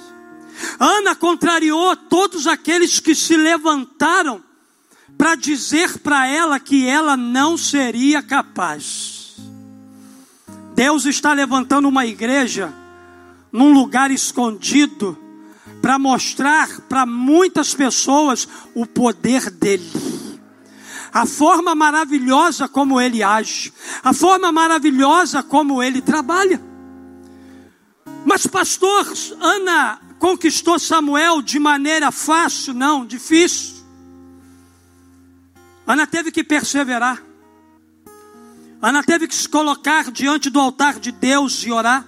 Ana 0.80 1.16
contrariou 1.16 1.96
todos 1.96 2.48
aqueles 2.48 3.00
que 3.00 3.14
se 3.14 3.38
levantaram 3.38 4.44
para 5.16 5.36
dizer 5.36 6.00
para 6.00 6.28
ela 6.28 6.60
que 6.60 6.88
ela 6.88 7.16
não 7.16 7.56
seria 7.56 8.24
capaz. 8.24 9.36
Deus 10.74 11.06
está 11.06 11.34
levantando 11.34 11.88
uma 11.88 12.04
igreja 12.04 12.74
num 13.52 13.72
lugar 13.72 14.10
escondido 14.10 15.16
para 15.84 16.00
mostrar 16.00 16.82
para 16.90 17.06
muitas 17.06 17.76
pessoas 17.76 18.48
o 18.74 18.88
poder 18.88 19.52
dele 19.52 20.21
a 21.14 21.26
forma 21.26 21.76
maravilhosa 21.76 22.68
como 22.68 23.00
ele 23.00 23.22
age, 23.22 23.74
a 24.04 24.14
forma 24.14 24.52
maravilhosa 24.52 25.44
como 25.44 25.82
ele 25.84 26.02
trabalha. 26.02 26.62
Mas, 28.26 28.48
pastor, 28.48 29.06
Ana 29.40 30.00
conquistou 30.20 30.78
Samuel 30.80 31.42
de 31.42 31.60
maneira 31.60 32.12
fácil? 32.12 32.74
Não, 32.74 33.06
difícil. 33.06 33.82
Ana 35.86 36.06
teve 36.06 36.32
que 36.32 36.44
perseverar. 36.44 37.22
Ana 38.82 39.04
teve 39.04 39.28
que 39.28 39.36
se 39.36 39.50
colocar 39.50 40.12
diante 40.12 40.50
do 40.50 40.60
altar 40.60 41.00
de 41.00 41.12
Deus 41.12 41.64
e 41.64 41.72
orar. 41.72 42.06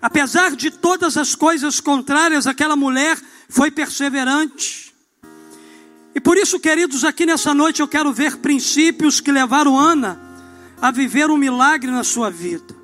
Apesar 0.00 0.54
de 0.54 0.70
todas 0.70 1.16
as 1.16 1.34
coisas 1.34 1.80
contrárias, 1.80 2.46
aquela 2.46 2.76
mulher 2.76 3.18
foi 3.48 3.70
perseverante. 3.70 4.93
E 6.14 6.20
por 6.20 6.36
isso, 6.36 6.60
queridos, 6.60 7.04
aqui 7.04 7.26
nessa 7.26 7.52
noite 7.52 7.80
eu 7.80 7.88
quero 7.88 8.12
ver 8.12 8.36
princípios 8.36 9.20
que 9.20 9.32
levaram 9.32 9.78
Ana 9.78 10.20
a 10.80 10.90
viver 10.90 11.30
um 11.30 11.36
milagre 11.36 11.90
na 11.90 12.04
sua 12.04 12.30
vida. 12.30 12.74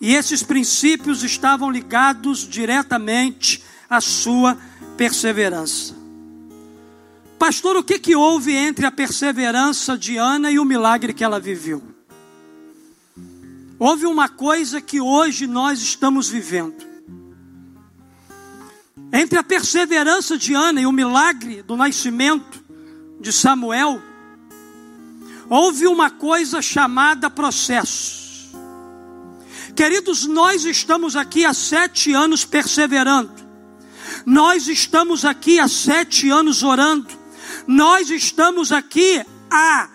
E 0.00 0.14
esses 0.14 0.42
princípios 0.42 1.24
estavam 1.24 1.70
ligados 1.70 2.46
diretamente 2.46 3.64
à 3.88 4.00
sua 4.00 4.56
perseverança. 4.96 5.96
Pastor, 7.38 7.76
o 7.76 7.82
que, 7.82 7.98
que 7.98 8.14
houve 8.14 8.52
entre 8.54 8.86
a 8.86 8.90
perseverança 8.90 9.96
de 9.96 10.16
Ana 10.16 10.50
e 10.50 10.58
o 10.58 10.64
milagre 10.64 11.12
que 11.12 11.24
ela 11.24 11.40
viveu? 11.40 11.82
Houve 13.78 14.06
uma 14.06 14.28
coisa 14.28 14.80
que 14.80 15.00
hoje 15.00 15.46
nós 15.46 15.80
estamos 15.80 16.28
vivendo. 16.28 16.95
Entre 19.12 19.38
a 19.38 19.42
perseverança 19.42 20.36
de 20.36 20.54
Ana 20.54 20.80
e 20.80 20.86
o 20.86 20.92
milagre 20.92 21.62
do 21.62 21.76
nascimento 21.76 22.62
de 23.20 23.32
Samuel, 23.32 24.02
houve 25.48 25.86
uma 25.86 26.10
coisa 26.10 26.60
chamada 26.60 27.30
processo. 27.30 28.26
Queridos, 29.74 30.26
nós 30.26 30.64
estamos 30.64 31.16
aqui 31.16 31.44
há 31.44 31.54
sete 31.54 32.12
anos 32.12 32.44
perseverando, 32.44 33.32
nós 34.24 34.68
estamos 34.68 35.24
aqui 35.24 35.60
há 35.60 35.68
sete 35.68 36.30
anos 36.30 36.62
orando, 36.62 37.08
nós 37.66 38.10
estamos 38.10 38.72
aqui 38.72 39.24
há 39.50 39.88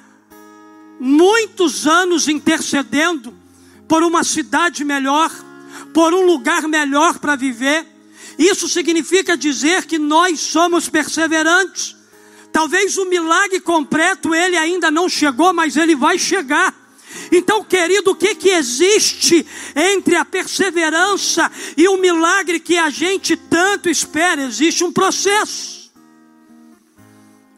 muitos 0.99 1.87
anos 1.87 2.27
intercedendo 2.27 3.33
por 3.87 4.03
uma 4.03 4.23
cidade 4.23 4.85
melhor, 4.85 5.31
por 5.93 6.13
um 6.13 6.25
lugar 6.25 6.67
melhor 6.67 7.19
para 7.19 7.35
viver. 7.35 7.90
Isso 8.41 8.67
significa 8.67 9.37
dizer 9.37 9.85
que 9.85 9.99
nós 9.99 10.39
somos 10.39 10.89
perseverantes. 10.89 11.95
Talvez 12.51 12.97
o 12.97 13.05
milagre 13.05 13.59
completo 13.59 14.33
ele 14.33 14.57
ainda 14.57 14.89
não 14.89 15.07
chegou, 15.07 15.53
mas 15.53 15.77
ele 15.77 15.95
vai 15.95 16.17
chegar. 16.17 16.75
Então, 17.31 17.63
querido, 17.63 18.11
o 18.11 18.15
que, 18.15 18.33
que 18.33 18.49
existe 18.49 19.45
entre 19.75 20.15
a 20.15 20.25
perseverança 20.25 21.51
e 21.77 21.87
o 21.87 21.97
milagre 21.97 22.59
que 22.59 22.79
a 22.79 22.89
gente 22.89 23.37
tanto 23.37 23.87
espera? 23.87 24.41
Existe 24.41 24.83
um 24.83 24.91
processo. 24.91 25.91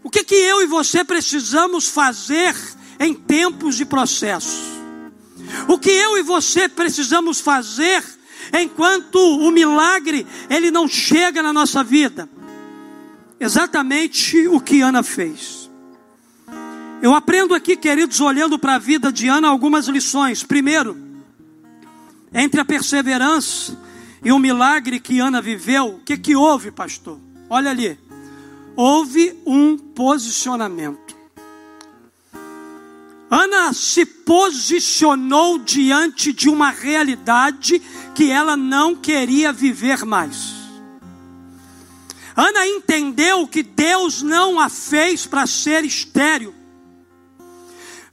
O 0.04 0.10
que, 0.10 0.22
que 0.26 0.36
eu 0.36 0.62
e 0.62 0.66
você 0.66 1.06
precisamos 1.06 1.88
fazer 1.88 2.54
em 3.00 3.14
tempos 3.14 3.78
de 3.78 3.86
processo? 3.86 4.62
O 5.70 5.80
que 5.80 5.92
eu 5.92 6.18
e 6.18 6.24
você 6.24 6.68
precisamos 6.68 7.40
fazer 7.40 8.04
enquanto 8.54 9.16
o 9.16 9.52
milagre 9.52 10.26
ele 10.50 10.72
não 10.72 10.88
chega 10.88 11.42
na 11.42 11.52
nossa 11.52 11.84
vida? 11.84 12.30
Exatamente 13.40 14.48
o 14.48 14.60
que 14.60 14.82
Ana 14.82 15.04
fez. 15.04 15.70
Eu 17.02 17.14
aprendo 17.14 17.54
aqui, 17.54 17.76
queridos, 17.76 18.22
olhando 18.22 18.58
para 18.58 18.76
a 18.76 18.80
vida 18.80 19.12
de 19.12 19.28
Ana, 19.28 19.50
algumas 19.50 19.88
lições. 19.88 20.44
Primeiro, 20.44 20.98
entre 22.34 22.62
a 22.62 22.66
perseverança 22.66 23.78
e 24.24 24.32
o 24.32 24.40
milagre 24.40 25.00
que 25.00 25.20
Ana 25.20 25.42
viveu, 25.42 25.96
o 25.96 26.00
que, 26.00 26.18
que 26.18 26.36
houve, 26.36 26.72
pastor? 26.72 27.20
Olha 27.50 27.72
ali 27.72 28.00
houve 28.76 29.38
um 29.46 29.78
posicionamento. 29.78 31.16
Se 33.72 34.06
posicionou 34.06 35.60
diante 35.60 36.34
de 36.34 36.50
uma 36.50 36.72
realidade 36.72 37.80
que 38.16 38.32
ela 38.32 38.58
não 38.58 38.96
queria 38.96 39.54
viver 39.54 40.04
mais. 40.04 40.64
Ana 42.36 42.68
entendeu 42.68 43.48
que 43.48 43.62
Deus 43.62 44.24
não 44.24 44.60
a 44.60 44.68
fez 44.68 45.26
para 45.26 45.46
ser 45.46 45.86
estéril. 45.86 46.54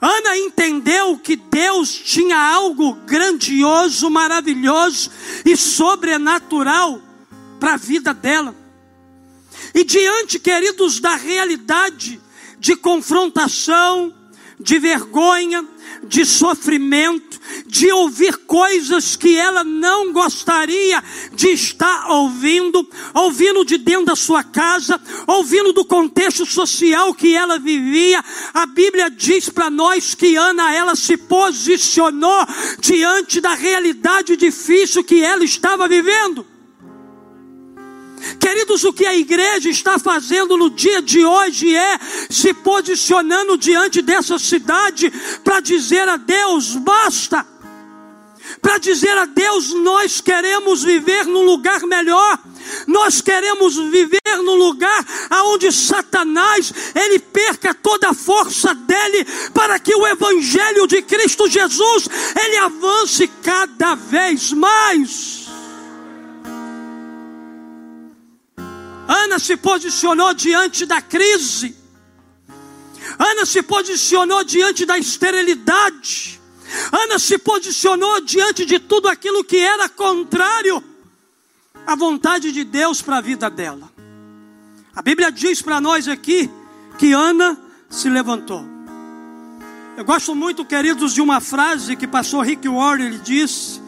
Ana 0.00 0.36
entendeu 0.36 1.18
que 1.18 1.36
Deus 1.36 1.92
tinha 1.92 2.38
algo 2.38 2.94
grandioso, 3.06 4.10
maravilhoso 4.10 5.10
e 5.44 5.56
sobrenatural 5.56 7.02
para 7.58 7.74
a 7.74 7.76
vida 7.76 8.14
dela. 8.14 8.54
E 9.74 9.84
diante, 9.84 10.38
queridos, 10.38 11.00
da 11.00 11.16
realidade 11.16 12.20
de 12.58 12.76
confrontação, 12.76 14.14
de 14.60 14.78
vergonha, 14.78 15.64
de 16.04 16.24
sofrimento, 16.24 17.40
de 17.66 17.90
ouvir 17.92 18.36
coisas 18.46 19.16
que 19.16 19.36
ela 19.36 19.64
não 19.64 20.12
gostaria 20.12 21.02
de 21.32 21.48
estar 21.48 22.10
ouvindo, 22.10 22.86
ouvindo 23.14 23.64
de 23.64 23.78
dentro 23.78 24.06
da 24.06 24.16
sua 24.16 24.42
casa, 24.44 25.00
ouvindo 25.26 25.72
do 25.72 25.84
contexto 25.84 26.46
social 26.46 27.14
que 27.14 27.34
ela 27.34 27.58
vivia. 27.58 28.24
A 28.54 28.66
Bíblia 28.66 29.10
diz 29.10 29.48
para 29.48 29.70
nós 29.70 30.14
que 30.14 30.36
Ana 30.36 30.72
ela 30.74 30.94
se 30.94 31.16
posicionou 31.16 32.46
diante 32.78 33.40
da 33.40 33.54
realidade 33.54 34.36
difícil 34.36 35.02
que 35.02 35.22
ela 35.22 35.44
estava 35.44 35.88
vivendo. 35.88 36.46
Queridos, 38.38 38.85
o 38.85 38.92
que 38.92 39.06
a 39.06 39.16
igreja 39.16 39.68
está 39.68 39.98
fazendo 39.98 40.56
no 40.56 40.70
dia 40.70 41.00
de 41.00 41.24
hoje 41.24 41.74
é 41.74 41.98
se 42.28 42.52
posicionando 42.52 43.56
diante 43.56 44.02
dessa 44.02 44.38
cidade 44.38 45.12
para 45.42 45.61
dizer 45.61 46.09
a 46.09 46.16
Deus: 46.16 46.76
basta. 46.76 47.46
Para 48.61 48.78
dizer 48.78 49.16
a 49.16 49.26
Deus, 49.26 49.72
nós 49.74 50.20
queremos 50.20 50.83
viver 50.83 51.24
num 51.24 51.44
lugar 51.44 51.80
melhor. 51.83 52.38
Nós 52.87 53.20
queremos 53.20 53.76
viver 53.76 54.20
num 54.42 54.54
lugar 54.54 55.04
aonde 55.28 55.72
Satanás 55.72 56.72
ele 56.94 57.18
perca 57.18 57.74
toda 57.74 58.11
a 58.11 58.14
força 58.14 58.74
dele 58.74 59.26
para 59.54 59.78
que 59.78 59.94
o 59.94 60.06
evangelho 60.06 60.87
de 60.87 61.02
Cristo 61.02 61.48
Jesus 61.48 62.09
ele 62.37 62.56
avance 62.59 63.26
cada 63.42 63.94
vez 63.94 64.52
mais. 64.52 65.39
Ana 69.10 69.40
se 69.40 69.56
posicionou 69.56 70.32
diante 70.32 70.86
da 70.86 71.02
crise. 71.02 71.74
Ana 73.18 73.44
se 73.44 73.60
posicionou 73.60 74.44
diante 74.44 74.86
da 74.86 74.96
esterilidade. 74.96 76.40
Ana 76.92 77.18
se 77.18 77.36
posicionou 77.36 78.20
diante 78.20 78.64
de 78.64 78.78
tudo 78.78 79.08
aquilo 79.08 79.42
que 79.42 79.56
era 79.56 79.88
contrário 79.88 80.80
à 81.84 81.96
vontade 81.96 82.52
de 82.52 82.62
Deus 82.62 83.02
para 83.02 83.18
a 83.18 83.20
vida 83.20 83.50
dela. 83.50 83.90
A 84.94 85.02
Bíblia 85.02 85.32
diz 85.32 85.60
para 85.60 85.80
nós 85.80 86.06
aqui 86.06 86.48
que 86.96 87.12
Ana 87.12 87.58
se 87.88 88.08
levantou. 88.08 88.64
Eu 89.96 90.04
gosto 90.04 90.36
muito, 90.36 90.64
queridos, 90.64 91.14
de 91.14 91.20
uma 91.20 91.40
frase 91.40 91.96
que 91.96 92.06
pastor 92.06 92.46
Rick 92.46 92.68
Warren 92.68 93.06
ele 93.06 93.18
disse: 93.18 93.79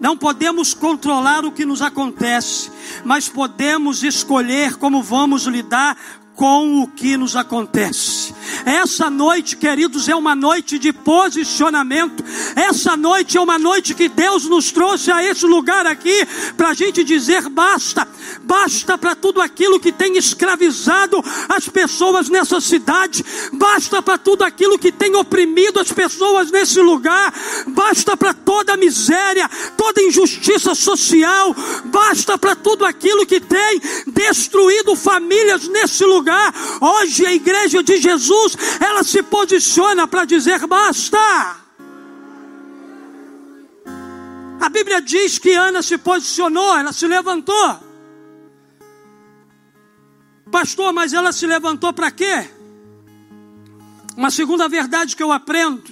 não 0.00 0.16
podemos 0.16 0.74
controlar 0.74 1.44
o 1.44 1.52
que 1.52 1.64
nos 1.64 1.82
acontece, 1.82 2.70
mas 3.04 3.28
podemos 3.28 4.02
escolher 4.02 4.76
como 4.76 5.02
vamos 5.02 5.44
lidar 5.44 5.96
com 6.38 6.82
o 6.82 6.86
que 6.86 7.16
nos 7.16 7.34
acontece. 7.34 8.32
Essa 8.64 9.10
noite, 9.10 9.56
queridos, 9.56 10.08
é 10.08 10.14
uma 10.14 10.36
noite 10.36 10.78
de 10.78 10.92
posicionamento. 10.92 12.22
Essa 12.54 12.96
noite 12.96 13.36
é 13.36 13.40
uma 13.40 13.58
noite 13.58 13.92
que 13.92 14.08
Deus 14.08 14.44
nos 14.44 14.70
trouxe 14.70 15.10
a 15.10 15.22
esse 15.22 15.44
lugar 15.44 15.84
aqui 15.84 16.24
para 16.56 16.68
a 16.68 16.74
gente 16.74 17.02
dizer 17.02 17.48
basta, 17.48 18.06
basta 18.42 18.96
para 18.96 19.16
tudo 19.16 19.40
aquilo 19.40 19.80
que 19.80 19.90
tem 19.90 20.16
escravizado 20.16 21.22
as 21.48 21.68
pessoas 21.68 22.28
nessa 22.28 22.60
cidade, 22.60 23.24
basta 23.52 24.00
para 24.00 24.16
tudo 24.16 24.44
aquilo 24.44 24.78
que 24.78 24.92
tem 24.92 25.16
oprimido 25.16 25.80
as 25.80 25.90
pessoas 25.90 26.52
nesse 26.52 26.80
lugar, 26.80 27.34
basta 27.66 28.16
para 28.16 28.32
toda 28.32 28.76
miséria, 28.76 29.50
toda 29.76 30.02
injustiça 30.02 30.72
social, 30.72 31.54
basta 31.86 32.38
para 32.38 32.54
tudo 32.54 32.84
aquilo 32.84 33.26
que 33.26 33.40
tem 33.40 33.82
destruído 34.06 34.94
famílias 34.94 35.66
nesse 35.66 36.04
lugar 36.04 36.27
lugar. 36.28 36.54
Hoje 36.80 37.26
a 37.26 37.32
igreja 37.32 37.82
de 37.82 37.96
Jesus, 37.96 38.56
ela 38.80 39.02
se 39.02 39.22
posiciona 39.22 40.06
para 40.06 40.24
dizer 40.24 40.66
basta. 40.66 41.56
A 44.60 44.68
Bíblia 44.68 45.00
diz 45.00 45.38
que 45.38 45.54
Ana 45.54 45.82
se 45.82 45.96
posicionou, 45.96 46.76
ela 46.76 46.92
se 46.92 47.06
levantou. 47.06 47.88
Pastor, 50.50 50.92
mas 50.92 51.12
ela 51.12 51.32
se 51.32 51.46
levantou 51.46 51.92
para 51.92 52.10
quê? 52.10 52.48
Uma 54.16 54.30
segunda 54.30 54.68
verdade 54.68 55.14
que 55.14 55.22
eu 55.22 55.30
aprendo, 55.30 55.84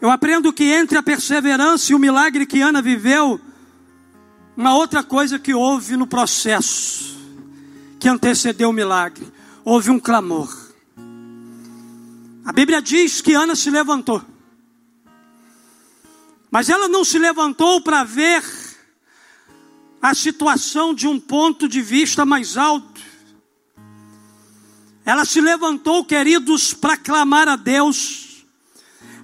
eu 0.00 0.10
aprendo 0.10 0.52
que 0.52 0.64
entre 0.64 0.98
a 0.98 1.02
perseverança 1.02 1.90
e 1.90 1.94
o 1.94 1.98
milagre 1.98 2.44
que 2.44 2.60
Ana 2.60 2.82
viveu, 2.82 3.40
uma 4.54 4.74
outra 4.74 5.02
coisa 5.02 5.38
que 5.38 5.54
houve 5.54 5.96
no 5.96 6.06
processo, 6.06 7.16
que 7.98 8.08
antecedeu 8.08 8.70
o 8.70 8.72
milagre, 8.72 9.26
houve 9.64 9.90
um 9.90 9.98
clamor. 9.98 10.54
A 12.44 12.52
Bíblia 12.52 12.80
diz 12.80 13.20
que 13.20 13.34
Ana 13.34 13.56
se 13.56 13.70
levantou, 13.70 14.22
mas 16.50 16.68
ela 16.68 16.88
não 16.88 17.04
se 17.04 17.18
levantou 17.18 17.80
para 17.80 18.04
ver 18.04 18.42
a 20.00 20.14
situação 20.14 20.94
de 20.94 21.08
um 21.08 21.18
ponto 21.18 21.68
de 21.68 21.82
vista 21.82 22.24
mais 22.24 22.56
alto. 22.56 23.00
Ela 25.04 25.24
se 25.24 25.40
levantou, 25.40 26.04
queridos, 26.04 26.72
para 26.74 26.96
clamar 26.96 27.48
a 27.48 27.56
Deus. 27.56 28.44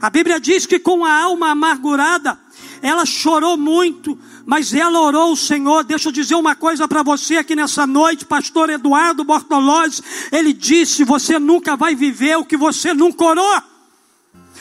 A 0.01 0.11
Bíblia 0.11 0.41
diz 0.41 0.67
que 0.67 0.81
com 0.81 1.05
a 1.05 1.13
alma 1.13 1.51
amargurada, 1.51 2.39
ela 2.81 3.07
chorou 3.07 3.57
muito, 3.57 4.19
mas 4.44 4.72
ela 4.74 5.00
orou 5.00 5.31
ao 5.31 5.37
Senhor. 5.37 5.85
Deixa 5.85 6.09
eu 6.09 6.12
dizer 6.12 6.35
uma 6.35 6.55
coisa 6.55 6.87
para 6.88 7.02
você 7.02 7.37
aqui 7.37 7.55
nessa 7.55 7.87
noite, 7.87 8.24
pastor 8.24 8.70
Eduardo 8.70 9.24
Bortolozzi. 9.24 10.02
Ele 10.31 10.52
disse: 10.52 11.05
Você 11.05 11.38
nunca 11.38 11.76
vai 11.76 11.94
viver 11.94 12.37
o 12.37 12.44
que 12.44 12.57
você 12.57 12.92
nunca 12.94 13.24
orou. 13.24 13.62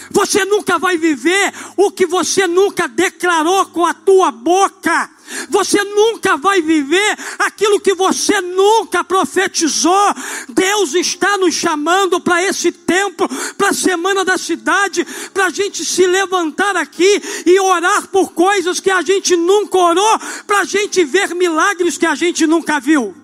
Você 0.09 0.43
nunca 0.45 0.77
vai 0.77 0.97
viver 0.97 1.53
o 1.77 1.91
que 1.91 2.05
você 2.05 2.47
nunca 2.47 2.87
declarou 2.87 3.65
com 3.67 3.85
a 3.85 3.93
tua 3.93 4.31
boca. 4.31 5.09
Você 5.49 5.83
nunca 5.83 6.37
vai 6.37 6.61
viver 6.61 7.17
aquilo 7.39 7.79
que 7.79 7.93
você 7.93 8.41
nunca 8.41 9.03
profetizou. 9.03 10.13
Deus 10.49 10.93
está 10.93 11.37
nos 11.37 11.53
chamando 11.53 12.19
para 12.19 12.43
esse 12.43 12.71
tempo, 12.71 13.27
para 13.57 13.69
a 13.69 13.73
semana 13.73 14.23
da 14.25 14.37
cidade, 14.37 15.05
para 15.33 15.47
a 15.47 15.49
gente 15.49 15.83
se 15.85 16.05
levantar 16.05 16.75
aqui 16.75 17.21
e 17.45 17.59
orar 17.59 18.07
por 18.07 18.33
coisas 18.33 18.79
que 18.79 18.91
a 18.91 19.01
gente 19.01 19.35
nunca 19.35 19.77
orou, 19.77 20.19
para 20.45 20.59
a 20.59 20.65
gente 20.65 21.03
ver 21.03 21.33
milagres 21.33 21.97
que 21.97 22.05
a 22.05 22.15
gente 22.15 22.45
nunca 22.45 22.79
viu. 22.79 23.15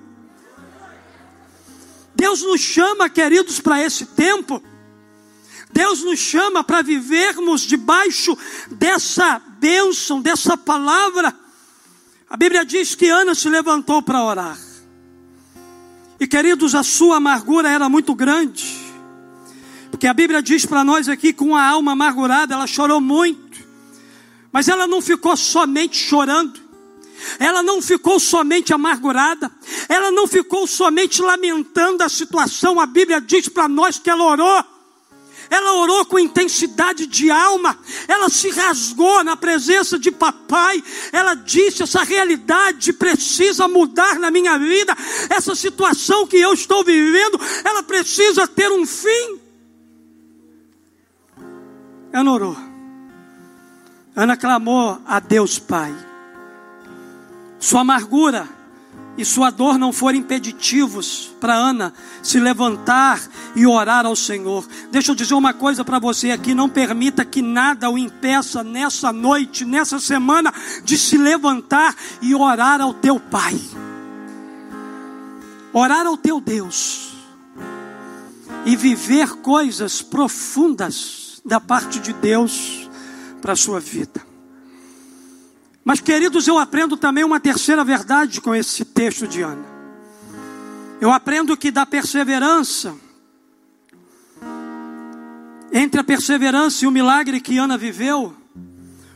Deus 2.16 2.42
nos 2.42 2.62
chama, 2.62 3.10
queridos, 3.10 3.60
para 3.60 3.84
esse 3.84 4.06
tempo. 4.08 4.62
Deus 5.72 6.02
nos 6.02 6.20
chama 6.20 6.64
para 6.64 6.82
vivermos 6.82 7.62
debaixo 7.62 8.36
dessa 8.72 9.40
bênção, 9.60 10.20
dessa 10.20 10.58
palavra. 10.58 11.32
A 12.30 12.36
Bíblia 12.36 12.66
diz 12.66 12.94
que 12.94 13.08
Ana 13.08 13.34
se 13.34 13.48
levantou 13.48 14.02
para 14.02 14.24
orar. 14.24 14.58
E 16.20 16.28
queridos, 16.28 16.76
a 16.76 16.84
sua 16.84 17.18
amargura 17.18 17.70
era 17.70 17.88
muito 17.88 18.14
grande. 18.14 18.66
Porque 19.90 20.08
a 20.08 20.14
Bíblia 20.14 20.42
diz 20.42 20.66
para 20.66 20.84
nós 20.84 21.08
aqui 21.08 21.32
com 21.32 21.56
a 21.56 21.64
alma 21.66 21.94
amargurada, 21.94 22.54
ela 22.54 22.68
chorou 22.68 23.00
muito. 23.00 23.66
Mas 24.52 24.68
ela 24.68 24.88
não 24.88 25.02
ficou 25.02 25.38
somente 25.38 25.98
chorando. 25.98 26.60
Ela 27.40 27.64
não 27.64 27.82
ficou 27.82 28.20
somente 28.20 28.74
amargurada, 28.74 29.52
ela 29.90 30.12
não 30.12 30.28
ficou 30.28 30.68
somente 30.68 31.20
lamentando 31.20 32.04
a 32.04 32.10
situação. 32.10 32.80
A 32.80 32.86
Bíblia 32.86 33.20
diz 33.20 33.50
para 33.50 33.68
nós 33.68 33.98
que 33.98 34.10
ela 34.10 34.24
orou 34.24 34.64
ela 35.50 35.74
orou 35.74 36.06
com 36.06 36.20
intensidade 36.20 37.06
de 37.06 37.30
alma, 37.30 37.78
ela 38.08 38.30
se 38.30 38.50
rasgou 38.50 39.24
na 39.24 39.36
presença 39.36 39.98
de 39.98 40.12
papai, 40.12 40.84
ela 41.12 41.34
disse: 41.36 41.84
essa 41.84 42.04
realidade 42.04 42.94
precisa 42.94 43.68
mudar 43.68 44.20
na 44.20 44.32
minha 44.32 44.58
vida, 44.58 44.96
essa 45.30 45.56
situação 45.56 46.28
que 46.28 46.38
eu 46.38 46.54
estou 46.54 46.84
vivendo, 46.84 47.40
ela 47.64 47.84
precisa 47.84 48.48
ter 48.48 48.72
um 48.72 48.86
fim. 48.86 49.40
Ana 52.14 52.32
orou, 52.32 52.58
Ana 54.16 54.36
clamou 54.36 55.00
a 55.06 55.20
Deus 55.20 55.60
Pai, 55.60 55.94
sua 57.60 57.82
amargura, 57.82 58.57
e 59.18 59.26
sua 59.26 59.50
dor 59.50 59.78
não 59.78 59.92
foram 59.92 60.20
impeditivos 60.20 61.32
para 61.40 61.56
Ana 61.56 61.94
se 62.22 62.40
levantar 62.40 63.20
e 63.56 63.66
orar 63.66 64.06
ao 64.06 64.16
Senhor. 64.16 64.66
Deixa 64.92 65.12
eu 65.12 65.16
dizer 65.16 65.34
uma 65.34 65.54
coisa 65.54 65.84
para 65.84 65.98
você 65.98 66.32
aqui: 66.32 66.54
não 66.54 66.70
permita 66.70 67.26
que 67.26 67.42
nada 67.42 67.90
o 67.90 67.98
impeça 67.98 68.64
nessa 68.64 69.12
noite, 69.12 69.66
nessa 69.66 70.00
semana, 70.00 70.54
de 70.84 70.98
se 70.98 71.18
levantar 71.18 71.96
e 72.22 72.36
orar 72.36 72.80
ao 72.80 72.94
teu 72.94 73.20
Pai, 73.20 73.60
orar 75.74 76.06
ao 76.06 76.16
teu 76.16 76.40
Deus 76.40 77.14
e 78.66 78.76
viver 78.76 79.38
coisas 79.38 80.02
profundas 80.02 81.42
da 81.44 81.60
parte 81.60 82.00
de 82.00 82.14
Deus 82.14 82.90
para 83.42 83.54
a 83.54 83.56
sua 83.56 83.80
vida. 83.80 84.27
Mas, 85.88 86.02
queridos, 86.02 86.46
eu 86.50 86.60
aprendo 86.60 86.98
também 86.98 87.24
uma 87.24 87.40
terceira 87.40 87.82
verdade 87.82 88.42
com 88.42 88.54
esse 88.54 88.84
texto 88.84 89.26
de 89.26 89.42
Ana. 89.42 89.64
Eu 91.00 91.14
aprendo 91.14 91.56
que 91.56 91.72
da 91.72 91.86
perseverança, 91.86 92.94
entre 95.72 96.02
a 96.02 96.04
perseverança 96.04 96.84
e 96.84 96.88
o 96.90 96.92
milagre 96.92 97.40
que 97.40 97.58
Ana 97.58 97.78
viveu, 97.78 98.36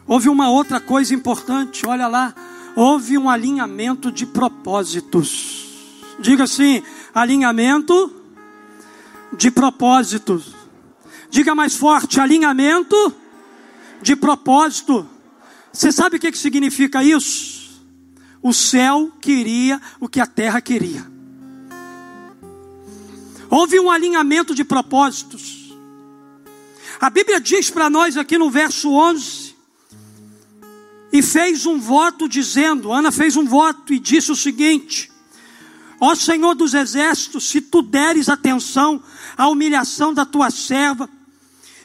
houve 0.07 0.29
uma 0.29 0.49
outra 0.49 0.79
coisa 0.79 1.13
importante, 1.13 1.85
olha 1.85 2.07
lá, 2.07 2.33
houve 2.73 3.17
um 3.17 3.29
alinhamento 3.29 4.09
de 4.09 4.25
propósitos. 4.25 5.67
Diga 6.21 6.45
assim: 6.45 6.81
alinhamento 7.13 8.15
de 9.33 9.51
propósitos. 9.51 10.55
Diga 11.29 11.53
mais 11.53 11.75
forte: 11.75 12.21
alinhamento 12.21 13.13
de 14.01 14.15
propósito. 14.15 15.05
Você 15.71 15.91
sabe 15.91 16.17
o 16.17 16.19
que, 16.19 16.35
significa 16.37 17.03
isso? 17.03 17.81
O 18.41 18.53
céu 18.53 19.11
queria 19.21 19.79
o 19.99 20.09
que 20.09 20.19
a 20.19 20.25
terra 20.25 20.59
queria. 20.59 21.09
Houve 23.49 23.79
um 23.79 23.89
alinhamento 23.89 24.55
de 24.55 24.63
propósitos. 24.63 25.73
A 26.99 27.09
Bíblia 27.09 27.39
diz 27.39 27.69
para 27.69 27.89
nós 27.89 28.17
aqui 28.17 28.37
no 28.37 28.49
verso 28.49 28.91
11: 28.91 29.51
e 31.11 31.21
fez 31.21 31.65
um 31.65 31.77
voto 31.77 32.27
dizendo, 32.27 32.91
Ana 32.91 33.11
fez 33.11 33.35
um 33.35 33.45
voto 33.45 33.93
e 33.93 33.99
disse 33.99 34.31
o 34.31 34.35
seguinte: 34.35 35.11
Ó 35.99 36.15
Senhor 36.15 36.55
dos 36.55 36.73
exércitos, 36.73 37.49
se 37.49 37.59
tu 37.59 37.81
deres 37.81 38.29
atenção 38.29 39.03
à 39.37 39.49
humilhação 39.49 40.13
da 40.13 40.25
tua 40.25 40.49
serva, 40.49 41.09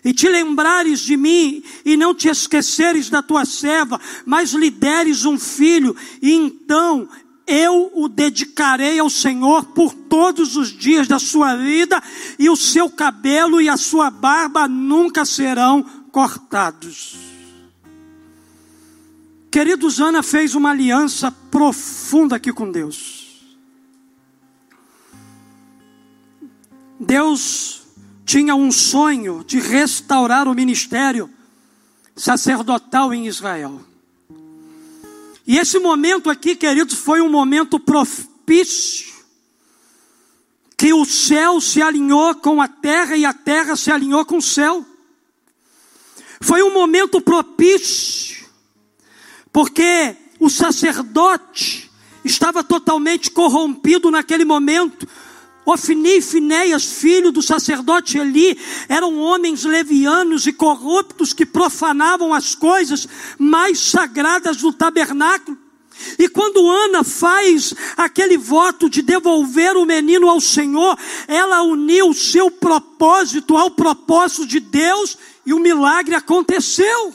e 0.07 0.15
te 0.15 0.29
lembrares 0.29 1.01
de 1.01 1.17
mim, 1.17 1.65
e 1.85 1.97
não 1.97 2.15
te 2.15 2.29
esqueceres 2.29 3.11
da 3.11 3.21
tua 3.21 3.45
serva, 3.45 4.01
mas 4.25 4.53
lhe 4.53 4.71
deres 4.71 5.25
um 5.25 5.37
filho, 5.37 5.97
e 6.23 6.33
então 6.33 7.09
eu 7.45 7.91
o 7.93 8.09
dedicarei 8.09 9.01
ao 9.01 9.11
Senhor 9.11 9.65
por 9.65 9.93
todos 9.93 10.57
os 10.57 10.69
dias 10.69 11.09
da 11.09 11.19
sua 11.19 11.57
vida, 11.57 12.01
e 12.39 12.49
o 12.49 12.55
seu 12.55 12.89
cabelo 12.89 13.61
e 13.61 13.69
a 13.69 13.77
sua 13.77 14.09
barba 14.09 14.69
nunca 14.69 15.25
serão 15.25 15.83
cortados. 16.13 17.17
Queridos, 19.51 19.99
Ana 20.01 20.23
fez 20.23 20.55
uma 20.55 20.71
aliança 20.71 21.33
profunda 21.51 22.37
aqui 22.37 22.53
com 22.53 22.71
Deus. 22.71 23.27
Deus 27.01 27.86
tinha 28.27 28.57
um 28.57 28.73
sonho 28.73 29.45
de 29.47 29.61
restaurar 29.61 30.49
o 30.49 30.55
ministério 30.55 31.31
sacerdotal 32.17 33.15
em 33.15 33.29
Israel. 33.29 33.81
E 35.47 35.57
esse 35.59 35.79
momento 35.79 36.29
aqui, 36.29 36.57
queridos, 36.57 36.95
foi 36.99 37.21
um 37.21 37.31
momento 37.31 37.79
propício 37.79 39.15
que 40.77 40.93
o 40.93 41.05
céu 41.05 41.61
se 41.61 41.81
alinhou 41.81 42.35
com 42.35 42.61
a 42.61 42.67
terra 42.67 43.17
e 43.17 43.25
a 43.25 43.33
terra 43.33 43.77
se 43.77 43.93
alinhou 43.93 44.25
com 44.25 44.39
o 44.39 44.43
céu. 44.43 44.85
Foi 46.41 46.63
um 46.65 46.75
momento 46.75 47.21
propício, 47.21 48.45
porque 49.53 50.17
o 50.41 50.51
sacerdote 50.51 51.91
estava 52.25 52.65
totalmente 52.65 53.31
corrompido 53.31 54.11
naquele 54.11 54.45
momento, 54.45 55.09
Ofni 55.67 56.19
e 56.19 56.23
Finéias, 56.23 56.85
filho 56.85 57.33
do 57.33 57.43
sacerdote 57.43 58.17
Eli, 58.17 58.57
eram 58.89 59.19
homens 59.19 59.65
levianos 59.65 60.47
e 60.47 60.53
corruptos 60.53 61.33
que 61.33 61.45
profanavam 61.45 62.33
as 62.33 62.55
coisas 62.55 63.09
mais 63.37 63.81
sagradas 63.81 64.59
do 64.59 64.73
tabernáculo. 64.73 65.59
E 66.19 66.29
quando 66.29 66.71
Ana 66.71 67.03
faz 67.03 67.75
aquele 67.97 68.37
voto 68.37 68.89
de 68.89 69.03
devolver 69.03 69.77
o 69.77 69.85
menino 69.85 70.29
ao 70.29 70.41
Senhor, 70.41 70.97
ela 71.27 71.63
uniu 71.63 72.11
o 72.11 72.15
seu 72.15 72.49
propósito 72.49 73.57
ao 73.57 73.71
propósito 73.71 74.47
de 74.47 74.61
Deus 74.61 75.19
e 75.45 75.53
o 75.53 75.59
milagre 75.59 76.15
aconteceu. 76.15 77.13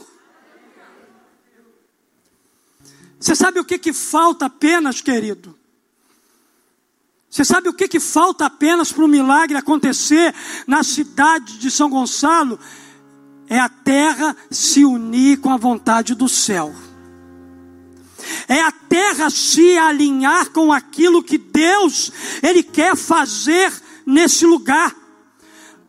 Você 3.17 3.35
sabe 3.35 3.59
o 3.59 3.65
que, 3.65 3.77
que 3.77 3.93
falta 3.93 4.47
apenas, 4.47 4.99
querido? 4.99 5.60
Você 7.31 7.45
sabe 7.45 7.69
o 7.69 7.73
que, 7.73 7.87
que 7.87 7.99
falta 8.01 8.45
apenas 8.45 8.91
para 8.91 9.05
o 9.05 9.07
milagre 9.07 9.55
acontecer 9.55 10.35
na 10.67 10.83
cidade 10.83 11.57
de 11.57 11.71
São 11.71 11.89
Gonçalo? 11.89 12.59
É 13.47 13.57
a 13.57 13.69
terra 13.69 14.35
se 14.49 14.83
unir 14.83 15.39
com 15.39 15.49
a 15.49 15.55
vontade 15.55 16.13
do 16.13 16.27
céu. 16.27 16.75
É 18.49 18.59
a 18.59 18.71
terra 18.71 19.29
se 19.29 19.77
alinhar 19.77 20.49
com 20.49 20.73
aquilo 20.73 21.23
que 21.23 21.37
Deus 21.37 22.11
ele 22.43 22.61
quer 22.61 22.97
fazer 22.97 23.71
nesse 24.05 24.45
lugar. 24.45 24.93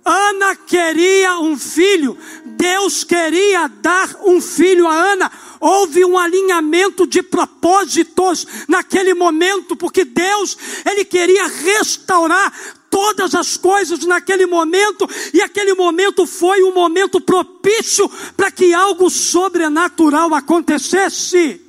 Ana 0.04 0.56
queria 0.56 1.38
um 1.38 1.56
filho, 1.56 2.18
Deus 2.44 3.04
queria 3.04 3.68
dar 3.68 4.16
um 4.24 4.40
filho 4.40 4.88
a 4.88 4.94
Ana. 4.94 5.30
Houve 5.60 6.04
um 6.04 6.18
alinhamento 6.18 7.06
de 7.06 7.22
propósitos 7.22 8.46
naquele 8.66 9.14
momento, 9.14 9.76
porque 9.76 10.04
Deus, 10.04 10.58
ele 10.84 11.04
queria 11.04 11.46
restaurar 11.46 12.52
todas 12.90 13.34
as 13.34 13.56
coisas 13.56 14.04
naquele 14.04 14.44
momento, 14.44 15.08
e 15.32 15.40
aquele 15.40 15.72
momento 15.72 16.26
foi 16.26 16.62
um 16.62 16.74
momento 16.74 17.20
propício 17.20 18.06
para 18.36 18.50
que 18.50 18.74
algo 18.74 19.08
sobrenatural 19.08 20.34
acontecesse. 20.34 21.60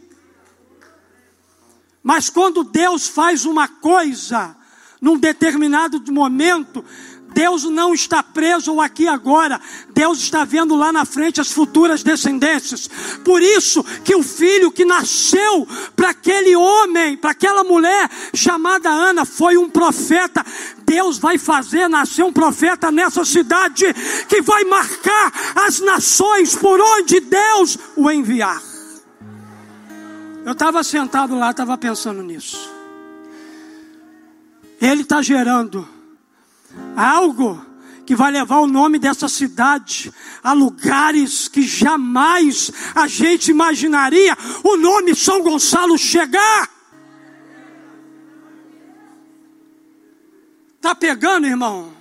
Mas 2.03 2.29
quando 2.29 2.63
Deus 2.63 3.07
faz 3.07 3.45
uma 3.45 3.67
coisa, 3.69 4.53
num 4.99 5.17
determinado 5.17 6.01
momento, 6.11 6.83
Deus 7.33 7.63
não 7.63 7.93
está 7.93 8.21
preso 8.21 8.79
aqui 8.79 9.07
agora. 9.07 9.59
Deus 9.93 10.19
está 10.19 10.45
vendo 10.45 10.75
lá 10.75 10.91
na 10.91 11.05
frente 11.05 11.41
as 11.41 11.51
futuras 11.51 12.03
descendências. 12.03 12.89
Por 13.23 13.41
isso 13.41 13.83
que 14.03 14.15
o 14.15 14.23
filho 14.23 14.71
que 14.71 14.85
nasceu 14.85 15.67
para 15.95 16.09
aquele 16.09 16.55
homem, 16.55 17.17
para 17.17 17.31
aquela 17.31 17.63
mulher 17.63 18.09
chamada 18.33 18.89
Ana, 18.89 19.25
foi 19.25 19.57
um 19.57 19.69
profeta. 19.69 20.45
Deus 20.85 21.17
vai 21.17 21.37
fazer 21.37 21.87
nascer 21.87 22.23
um 22.23 22.33
profeta 22.33 22.91
nessa 22.91 23.25
cidade 23.25 23.85
que 24.27 24.41
vai 24.41 24.63
marcar 24.63 25.31
as 25.55 25.79
nações 25.79 26.55
por 26.55 26.79
onde 26.79 27.19
Deus 27.19 27.77
o 27.95 28.09
enviar. 28.11 28.61
Eu 30.45 30.51
estava 30.51 30.83
sentado 30.83 31.37
lá, 31.37 31.51
estava 31.51 31.77
pensando 31.77 32.21
nisso. 32.21 32.69
Ele 34.79 35.01
está 35.03 35.21
gerando 35.21 35.87
algo 36.95 37.63
que 38.05 38.15
vai 38.15 38.31
levar 38.31 38.59
o 38.59 38.67
nome 38.67 38.99
dessa 38.99 39.27
cidade 39.29 40.13
a 40.43 40.53
lugares 40.53 41.47
que 41.47 41.61
jamais 41.61 42.71
a 42.93 43.07
gente 43.07 43.49
imaginaria 43.49 44.37
o 44.63 44.75
nome 44.77 45.15
São 45.15 45.41
Gonçalo 45.41 45.97
chegar. 45.97 46.69
Tá 50.81 50.93
pegando, 50.93 51.47
irmão? 51.47 51.93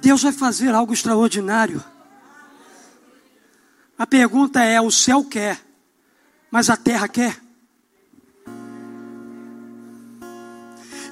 Deus 0.00 0.22
vai 0.22 0.32
fazer 0.32 0.74
algo 0.74 0.92
extraordinário. 0.92 1.84
A 3.96 4.06
pergunta 4.06 4.64
é: 4.64 4.80
o 4.80 4.90
céu 4.90 5.22
quer, 5.24 5.60
mas 6.50 6.70
a 6.70 6.76
terra 6.76 7.06
quer? 7.06 7.49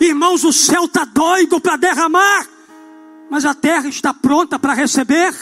Irmãos, 0.01 0.45
o 0.45 0.53
céu 0.53 0.85
está 0.85 1.05
doido 1.05 1.61
para 1.61 1.77
derramar, 1.77 2.47
mas 3.31 3.45
a 3.45 3.55
terra 3.55 3.89
está 3.89 4.15
pronta 4.15 4.59
para 4.59 4.75
receber. 4.75 5.35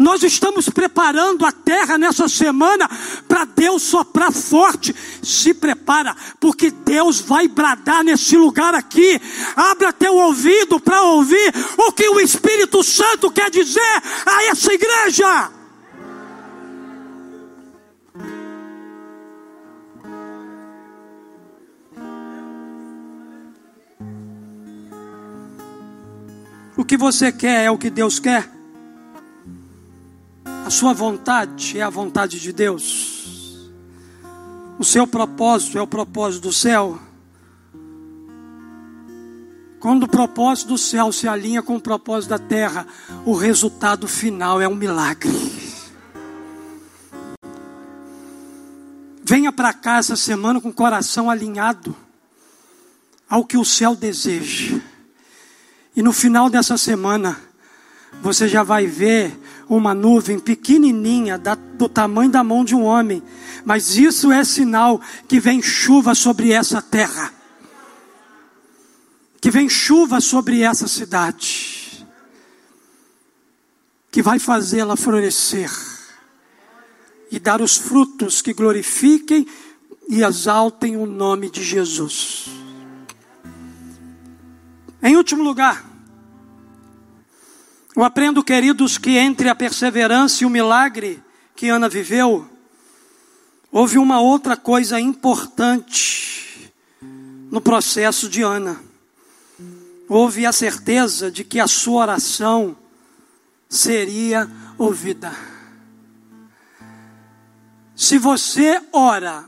Nós 0.00 0.22
estamos 0.22 0.66
preparando 0.70 1.44
a 1.44 1.52
terra 1.52 1.98
nessa 1.98 2.26
semana 2.26 2.88
para 3.28 3.44
Deus 3.44 3.82
soprar 3.82 4.32
forte. 4.32 4.96
Se 5.22 5.52
prepara, 5.52 6.16
porque 6.40 6.70
Deus 6.70 7.20
vai 7.20 7.46
bradar 7.46 8.02
nesse 8.02 8.34
lugar 8.34 8.74
aqui. 8.74 9.20
Abra 9.54 9.92
teu 9.92 10.16
ouvido 10.16 10.80
para 10.80 11.02
ouvir 11.02 11.52
o 11.76 11.92
que 11.92 12.08
o 12.08 12.18
Espírito 12.18 12.82
Santo 12.82 13.30
quer 13.30 13.50
dizer 13.50 14.02
a 14.24 14.44
essa 14.44 14.72
igreja. 14.72 15.59
O 26.80 26.84
que 26.84 26.96
você 26.96 27.30
quer 27.30 27.66
é 27.66 27.70
o 27.70 27.76
que 27.76 27.90
Deus 27.90 28.18
quer? 28.18 28.50
A 30.64 30.70
sua 30.70 30.94
vontade 30.94 31.78
é 31.78 31.82
a 31.82 31.90
vontade 31.90 32.40
de 32.40 32.54
Deus. 32.54 33.68
O 34.78 34.82
seu 34.82 35.06
propósito 35.06 35.76
é 35.76 35.82
o 35.82 35.86
propósito 35.86 36.44
do 36.44 36.52
céu. 36.54 36.98
Quando 39.78 40.04
o 40.04 40.08
propósito 40.08 40.68
do 40.68 40.78
céu 40.78 41.12
se 41.12 41.28
alinha 41.28 41.62
com 41.62 41.76
o 41.76 41.80
propósito 41.80 42.30
da 42.30 42.38
terra, 42.38 42.86
o 43.26 43.34
resultado 43.34 44.08
final 44.08 44.58
é 44.58 44.66
um 44.66 44.74
milagre. 44.74 45.30
Venha 49.22 49.52
para 49.52 49.74
cá 49.74 49.98
essa 49.98 50.16
semana 50.16 50.62
com 50.62 50.70
o 50.70 50.74
coração 50.74 51.28
alinhado 51.28 51.94
ao 53.28 53.44
que 53.44 53.58
o 53.58 53.66
céu 53.66 53.94
deseja. 53.94 54.80
E 55.94 56.02
no 56.02 56.12
final 56.12 56.48
dessa 56.48 56.78
semana, 56.78 57.40
você 58.22 58.48
já 58.48 58.62
vai 58.62 58.86
ver 58.86 59.38
uma 59.68 59.94
nuvem 59.94 60.38
pequenininha, 60.38 61.38
do 61.38 61.88
tamanho 61.88 62.30
da 62.30 62.42
mão 62.42 62.64
de 62.64 62.74
um 62.74 62.82
homem, 62.82 63.22
mas 63.64 63.96
isso 63.96 64.32
é 64.32 64.44
sinal 64.44 65.00
que 65.28 65.38
vem 65.38 65.62
chuva 65.62 66.14
sobre 66.14 66.52
essa 66.52 66.82
terra, 66.82 67.32
que 69.40 69.50
vem 69.50 69.68
chuva 69.68 70.20
sobre 70.20 70.62
essa 70.62 70.88
cidade, 70.88 72.06
que 74.10 74.22
vai 74.22 74.38
fazê-la 74.38 74.96
florescer. 74.96 75.70
E 77.32 77.38
dar 77.38 77.60
os 77.60 77.76
frutos 77.76 78.42
que 78.42 78.52
glorifiquem 78.52 79.46
e 80.08 80.24
exaltem 80.24 80.96
o 80.96 81.06
nome 81.06 81.48
de 81.48 81.62
Jesus. 81.62 82.59
Em 85.02 85.16
último 85.16 85.42
lugar, 85.42 85.84
eu 87.96 88.04
aprendo, 88.04 88.44
queridos, 88.44 88.98
que 88.98 89.16
entre 89.16 89.48
a 89.48 89.54
perseverança 89.54 90.42
e 90.42 90.46
o 90.46 90.50
milagre 90.50 91.22
que 91.56 91.68
Ana 91.68 91.88
viveu, 91.88 92.48
houve 93.72 93.98
uma 93.98 94.20
outra 94.20 94.56
coisa 94.56 95.00
importante 95.00 96.72
no 97.50 97.60
processo 97.60 98.28
de 98.28 98.42
Ana. 98.42 98.80
Houve 100.08 100.46
a 100.46 100.52
certeza 100.52 101.30
de 101.30 101.44
que 101.44 101.58
a 101.58 101.66
sua 101.66 102.02
oração 102.02 102.76
seria 103.68 104.50
ouvida. 104.76 105.32
Se 107.94 108.18
você 108.18 108.80
ora, 108.92 109.44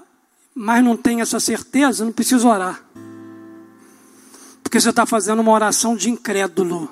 mas 0.55 0.85
não 0.85 0.97
tem 0.97 1.21
essa 1.21 1.41
certeza, 1.41 2.05
não 2.05 2.12
precisa 2.12 2.47
orar. 2.47 2.83
Porque 4.72 4.80
você 4.80 4.88
está 4.88 5.04
fazendo 5.04 5.40
uma 5.40 5.52
oração 5.52 5.94
de 5.94 6.08
incrédulo. 6.08 6.90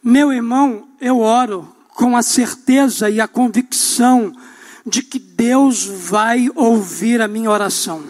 Meu 0.00 0.32
irmão, 0.32 0.86
eu 1.00 1.18
oro 1.18 1.66
com 1.88 2.16
a 2.16 2.22
certeza 2.22 3.10
e 3.10 3.20
a 3.20 3.26
convicção 3.26 4.32
de 4.86 5.02
que 5.02 5.18
Deus 5.18 5.84
vai 5.84 6.48
ouvir 6.54 7.20
a 7.20 7.26
minha 7.26 7.50
oração. 7.50 8.04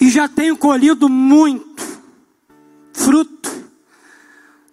E 0.00 0.08
já 0.08 0.26
tenho 0.26 0.56
colhido 0.56 1.06
muito 1.06 1.84
fruto 2.94 3.52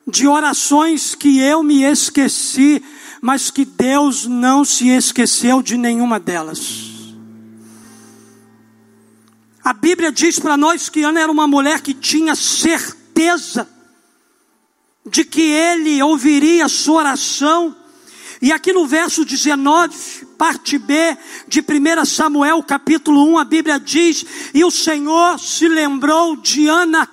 de 0.07 0.29
orações 0.29 1.13
que 1.13 1.41
eu 1.41 1.61
me 1.61 1.83
esqueci, 1.83 2.81
mas 3.21 3.51
que 3.51 3.65
Deus 3.65 4.25
não 4.25 4.63
se 4.63 4.87
esqueceu 4.87 5.61
de 5.61 5.75
nenhuma 5.75 6.21
delas. 6.21 6.90
A 9.71 9.73
Bíblia 9.73 10.11
diz 10.11 10.37
para 10.37 10.57
nós 10.57 10.89
que 10.89 11.01
Ana 11.01 11.21
era 11.21 11.31
uma 11.31 11.47
mulher 11.47 11.79
que 11.79 11.93
tinha 11.93 12.35
certeza 12.35 13.69
de 15.05 15.23
que 15.23 15.43
ele 15.43 16.03
ouviria 16.03 16.65
a 16.65 16.67
sua 16.67 16.97
oração. 16.97 17.73
E 18.41 18.51
aqui 18.51 18.73
no 18.73 18.85
verso 18.85 19.23
19, 19.23 20.25
parte 20.37 20.77
B 20.77 21.17
de 21.47 21.61
1 21.61 22.03
Samuel, 22.03 22.61
capítulo 22.63 23.25
1, 23.31 23.37
a 23.37 23.45
Bíblia 23.45 23.79
diz: 23.79 24.25
E 24.53 24.61
o 24.65 24.69
Senhor 24.69 25.39
se 25.39 25.69
lembrou 25.69 26.35
de 26.35 26.67
Ana. 26.67 27.09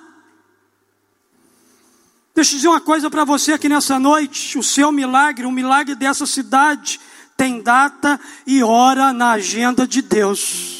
Deixa 2.35 2.51
eu 2.51 2.55
dizer 2.57 2.67
uma 2.67 2.81
coisa 2.81 3.09
para 3.09 3.23
você 3.23 3.53
aqui 3.53 3.69
nessa 3.69 3.97
noite: 3.97 4.57
o 4.57 4.63
seu 4.63 4.91
milagre, 4.91 5.45
o 5.45 5.51
milagre 5.51 5.95
dessa 5.95 6.25
cidade, 6.25 6.99
tem 7.37 7.61
data 7.61 8.19
e 8.45 8.61
hora 8.61 9.13
na 9.13 9.31
agenda 9.31 9.87
de 9.87 10.01
Deus. 10.01 10.78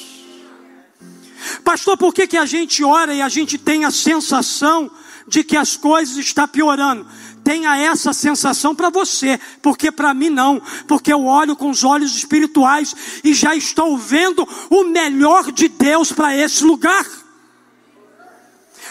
Pastor, 1.63 1.97
por 1.97 2.13
que, 2.13 2.27
que 2.27 2.37
a 2.37 2.45
gente 2.45 2.83
ora 2.83 3.13
e 3.13 3.21
a 3.21 3.29
gente 3.29 3.57
tem 3.57 3.85
a 3.85 3.91
sensação 3.91 4.91
de 5.29 5.43
que 5.43 5.55
as 5.55 5.77
coisas 5.77 6.17
estão 6.17 6.47
piorando. 6.47 7.05
tenha 7.43 7.77
essa 7.77 8.11
sensação 8.13 8.75
para 8.75 8.89
você, 8.89 9.39
porque 9.61 9.91
para 9.91 10.13
mim 10.13 10.29
não, 10.29 10.61
porque 10.87 11.11
eu 11.11 11.25
olho 11.25 11.55
com 11.55 11.69
os 11.69 11.83
olhos 11.83 12.15
espirituais 12.15 12.95
e 13.23 13.33
já 13.33 13.55
estou 13.55 13.97
vendo 13.97 14.47
o 14.69 14.83
melhor 14.83 15.51
de 15.51 15.67
Deus 15.67 16.11
para 16.11 16.35
esse 16.35 16.63
lugar. 16.63 17.05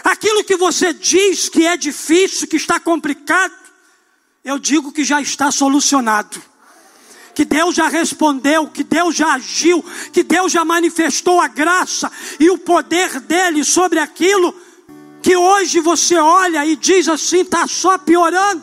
Aquilo 0.03 0.45
que 0.45 0.57
você 0.57 0.93
diz 0.93 1.49
que 1.49 1.67
é 1.67 1.77
difícil, 1.77 2.49
que 2.49 2.57
está 2.57 2.81
complicado, 2.81 3.53
eu 4.45 4.59
digo 4.59 4.93
que 4.93 5.05
já 5.05 5.21
está 5.21 5.51
solucionado. 5.51 6.41
Que 7.38 7.44
Deus 7.44 7.77
já 7.77 7.87
respondeu, 7.87 8.66
que 8.66 8.83
Deus 8.83 9.14
já 9.14 9.35
agiu, 9.35 9.81
que 10.12 10.24
Deus 10.24 10.51
já 10.51 10.64
manifestou 10.64 11.40
a 11.40 11.46
graça 11.46 12.11
e 12.40 12.51
o 12.51 12.59
poder 12.59 13.20
dele 13.20 13.62
sobre 13.62 14.01
aquilo 14.01 14.53
que 15.22 15.37
hoje 15.37 15.79
você 15.79 16.16
olha 16.16 16.66
e 16.66 16.74
diz 16.74 17.09
assim: 17.09 17.42
está 17.42 17.64
só 17.68 17.96
piorando. 17.96 18.61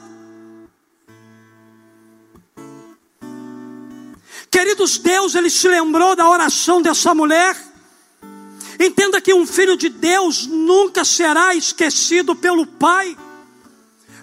Queridos, 4.52 4.98
Deus, 4.98 5.36
Ele 5.36 5.50
se 5.50 5.70
lembrou 5.70 6.14
da 6.14 6.30
oração 6.30 6.82
dessa 6.82 7.16
mulher. 7.16 7.56
Entenda 8.78 9.22
que 9.22 9.34
um 9.34 9.48
filho 9.48 9.78
de 9.78 9.88
Deus 9.88 10.48
nunca 10.48 11.06
será 11.06 11.56
esquecido 11.56 12.36
pelo 12.36 12.68
Pai. 12.68 13.16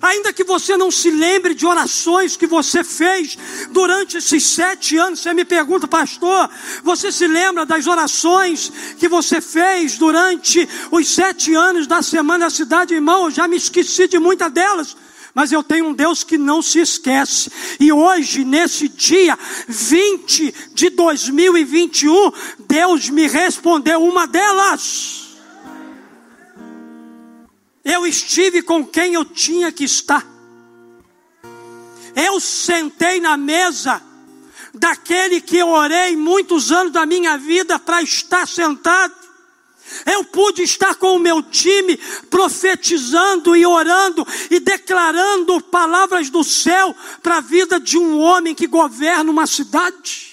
Ainda 0.02 0.32
que 0.32 0.42
você 0.42 0.76
não 0.76 0.90
se 0.90 1.12
lembre 1.12 1.54
de 1.54 1.64
orações 1.64 2.36
que 2.36 2.46
você 2.46 2.82
fez 2.82 3.38
durante 3.70 4.16
esses 4.16 4.44
sete 4.44 4.96
anos, 4.96 5.20
você 5.20 5.32
me 5.32 5.44
pergunta, 5.44 5.86
pastor, 5.86 6.50
você 6.82 7.12
se 7.12 7.28
lembra 7.28 7.64
das 7.64 7.86
orações 7.86 8.72
que 8.98 9.06
você 9.08 9.40
fez 9.40 9.96
durante 9.96 10.68
os 10.90 11.08
sete 11.08 11.54
anos 11.54 11.86
da 11.86 12.02
Semana 12.02 12.46
da 12.46 12.50
Cidade, 12.50 12.94
irmão? 12.94 13.26
Eu 13.26 13.30
já 13.30 13.46
me 13.46 13.56
esqueci 13.56 14.08
de 14.08 14.18
muitas 14.18 14.50
delas. 14.50 14.96
Mas 15.34 15.52
eu 15.52 15.62
tenho 15.62 15.86
um 15.86 15.94
Deus 15.94 16.24
que 16.24 16.36
não 16.36 16.60
se 16.60 16.80
esquece. 16.80 17.50
E 17.78 17.92
hoje, 17.92 18.44
nesse 18.44 18.88
dia 18.88 19.38
20 19.68 20.54
de 20.74 20.90
2021, 20.90 22.32
Deus 22.66 23.08
me 23.08 23.28
respondeu 23.28 24.02
uma 24.02 24.26
delas. 24.26 25.21
Eu 27.84 28.06
estive 28.06 28.62
com 28.62 28.86
quem 28.86 29.14
eu 29.14 29.24
tinha 29.24 29.72
que 29.72 29.84
estar. 29.84 30.26
Eu 32.14 32.38
sentei 32.38 33.20
na 33.20 33.36
mesa 33.36 34.02
daquele 34.74 35.40
que 35.40 35.58
eu 35.58 35.68
orei 35.68 36.16
muitos 36.16 36.70
anos 36.70 36.92
da 36.92 37.04
minha 37.04 37.36
vida 37.36 37.78
para 37.78 38.02
estar 38.02 38.46
sentado. 38.46 39.22
Eu 40.06 40.24
pude 40.24 40.62
estar 40.62 40.94
com 40.94 41.16
o 41.16 41.18
meu 41.18 41.42
time 41.42 41.98
profetizando 42.30 43.54
e 43.54 43.66
orando 43.66 44.26
e 44.50 44.58
declarando 44.58 45.60
palavras 45.60 46.30
do 46.30 46.42
céu 46.42 46.94
para 47.22 47.38
a 47.38 47.40
vida 47.40 47.78
de 47.78 47.98
um 47.98 48.18
homem 48.18 48.54
que 48.54 48.66
governa 48.66 49.30
uma 49.30 49.46
cidade. 49.46 50.32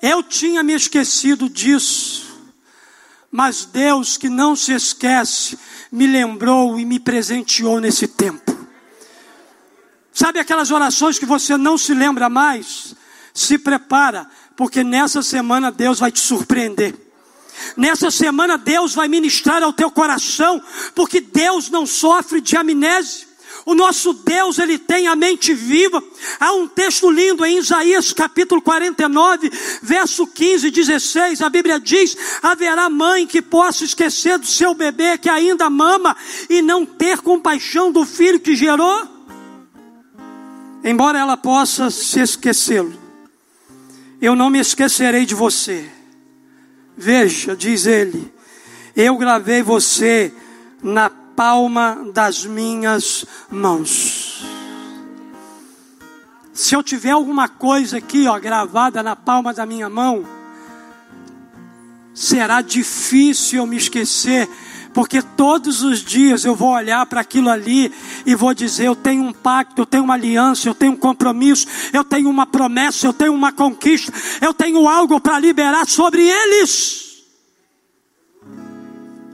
Eu 0.00 0.22
tinha 0.22 0.62
me 0.62 0.74
esquecido 0.74 1.48
disso. 1.48 2.25
Mas 3.36 3.66
Deus, 3.66 4.16
que 4.16 4.30
não 4.30 4.56
se 4.56 4.72
esquece, 4.72 5.58
me 5.92 6.06
lembrou 6.06 6.80
e 6.80 6.86
me 6.86 6.98
presenteou 6.98 7.78
nesse 7.78 8.08
tempo. 8.08 8.66
Sabe 10.10 10.38
aquelas 10.38 10.70
orações 10.70 11.18
que 11.18 11.26
você 11.26 11.54
não 11.58 11.76
se 11.76 11.92
lembra 11.92 12.30
mais? 12.30 12.94
Se 13.34 13.58
prepara, 13.58 14.26
porque 14.56 14.82
nessa 14.82 15.22
semana 15.22 15.70
Deus 15.70 15.98
vai 15.98 16.10
te 16.10 16.18
surpreender. 16.18 16.94
Nessa 17.76 18.10
semana 18.10 18.56
Deus 18.56 18.94
vai 18.94 19.06
ministrar 19.06 19.62
ao 19.62 19.70
teu 19.70 19.90
coração, 19.90 20.62
porque 20.94 21.20
Deus 21.20 21.68
não 21.68 21.84
sofre 21.84 22.40
de 22.40 22.56
amnésia. 22.56 23.25
O 23.66 23.74
nosso 23.74 24.12
Deus, 24.12 24.60
ele 24.60 24.78
tem 24.78 25.08
a 25.08 25.16
mente 25.16 25.52
viva. 25.52 26.00
Há 26.38 26.52
um 26.52 26.68
texto 26.68 27.10
lindo 27.10 27.44
em 27.44 27.58
Isaías 27.58 28.12
capítulo 28.12 28.62
49, 28.62 29.50
verso 29.82 30.24
15 30.24 30.68
e 30.68 30.70
16. 30.70 31.42
A 31.42 31.50
Bíblia 31.50 31.80
diz: 31.80 32.16
haverá 32.40 32.88
mãe 32.88 33.26
que 33.26 33.42
possa 33.42 33.82
esquecer 33.82 34.38
do 34.38 34.46
seu 34.46 34.72
bebê 34.72 35.18
que 35.18 35.28
ainda 35.28 35.68
mama 35.68 36.16
e 36.48 36.62
não 36.62 36.86
ter 36.86 37.18
compaixão 37.18 37.90
do 37.90 38.06
filho 38.06 38.38
que 38.38 38.54
gerou? 38.54 39.02
Embora 40.84 41.18
ela 41.18 41.36
possa 41.36 41.90
se 41.90 42.20
esquecê-lo, 42.20 42.96
eu 44.22 44.36
não 44.36 44.48
me 44.48 44.60
esquecerei 44.60 45.26
de 45.26 45.34
você. 45.34 45.90
Veja, 46.96 47.56
diz 47.56 47.84
ele, 47.84 48.32
eu 48.94 49.16
gravei 49.16 49.60
você 49.60 50.32
na 50.80 51.10
palma 51.36 52.10
das 52.14 52.46
minhas 52.46 53.26
mãos. 53.50 54.42
Se 56.54 56.74
eu 56.74 56.82
tiver 56.82 57.10
alguma 57.10 57.46
coisa 57.46 57.98
aqui, 57.98 58.26
ó, 58.26 58.40
gravada 58.40 59.02
na 59.02 59.14
palma 59.14 59.52
da 59.52 59.66
minha 59.66 59.90
mão, 59.90 60.24
será 62.14 62.62
difícil 62.62 63.58
eu 63.58 63.66
me 63.66 63.76
esquecer, 63.76 64.48
porque 64.94 65.20
todos 65.20 65.82
os 65.82 66.02
dias 66.02 66.46
eu 66.46 66.56
vou 66.56 66.70
olhar 66.70 67.04
para 67.04 67.20
aquilo 67.20 67.50
ali 67.50 67.92
e 68.24 68.34
vou 68.34 68.54
dizer: 68.54 68.86
eu 68.86 68.96
tenho 68.96 69.22
um 69.22 69.32
pacto, 69.34 69.82
eu 69.82 69.86
tenho 69.86 70.04
uma 70.04 70.14
aliança, 70.14 70.66
eu 70.66 70.74
tenho 70.74 70.92
um 70.92 70.96
compromisso, 70.96 71.66
eu 71.92 72.02
tenho 72.02 72.30
uma 72.30 72.46
promessa, 72.46 73.06
eu 73.06 73.12
tenho 73.12 73.34
uma 73.34 73.52
conquista, 73.52 74.10
eu 74.40 74.54
tenho 74.54 74.88
algo 74.88 75.20
para 75.20 75.38
liberar 75.38 75.86
sobre 75.86 76.26
eles. 76.26 77.22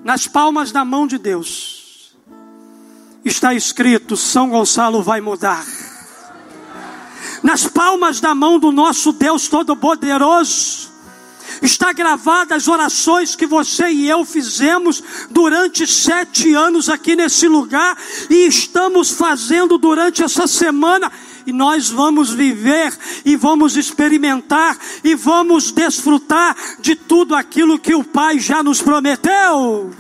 Nas 0.03 0.27
palmas 0.27 0.73
da 0.73 0.85
mão 0.85 1.07
de 1.07 1.17
Deus 1.17 1.82
está 3.25 3.55
escrito: 3.55 4.17
São 4.17 4.51
Gonçalo 4.51 5.03
vai 5.03 5.21
mudar. 5.21 5.65
Nas 7.43 7.67
palmas 7.67 8.21
da 8.21 8.35
mão 8.35 8.59
do 8.59 8.71
nosso 8.71 9.13
Deus 9.13 9.49
Todo-Poderoso, 9.49 10.93
está 11.61 11.93
gravada 11.93 12.55
as 12.55 12.69
orações 12.69 13.35
que 13.35 13.47
você 13.47 13.89
e 13.89 14.09
eu 14.09 14.25
fizemos 14.25 15.03
durante 15.31 15.87
sete 15.87 16.55
anos 16.55 16.89
aqui 16.89 17.17
nesse 17.17 17.49
lugar 17.49 17.97
e 18.31 18.47
estamos 18.47 19.11
fazendo 19.11 19.77
durante 19.77 20.23
essa 20.23 20.47
semana. 20.47 21.11
E 21.45 21.53
nós 21.53 21.91
vamos 21.91 22.31
viver 22.31 22.97
e 23.25 23.35
vamos 23.35 23.77
experimentar 23.77 24.79
e 25.03 25.17
vamos 25.17 25.73
desfrutar 25.73 26.57
de 26.79 26.95
tudo 26.95 27.35
aquilo 27.35 27.79
que 27.79 27.95
o 27.95 28.05
Pai 28.05 28.39
já 28.39 28.63
nos 28.63 28.81
prometeu. 28.81 29.91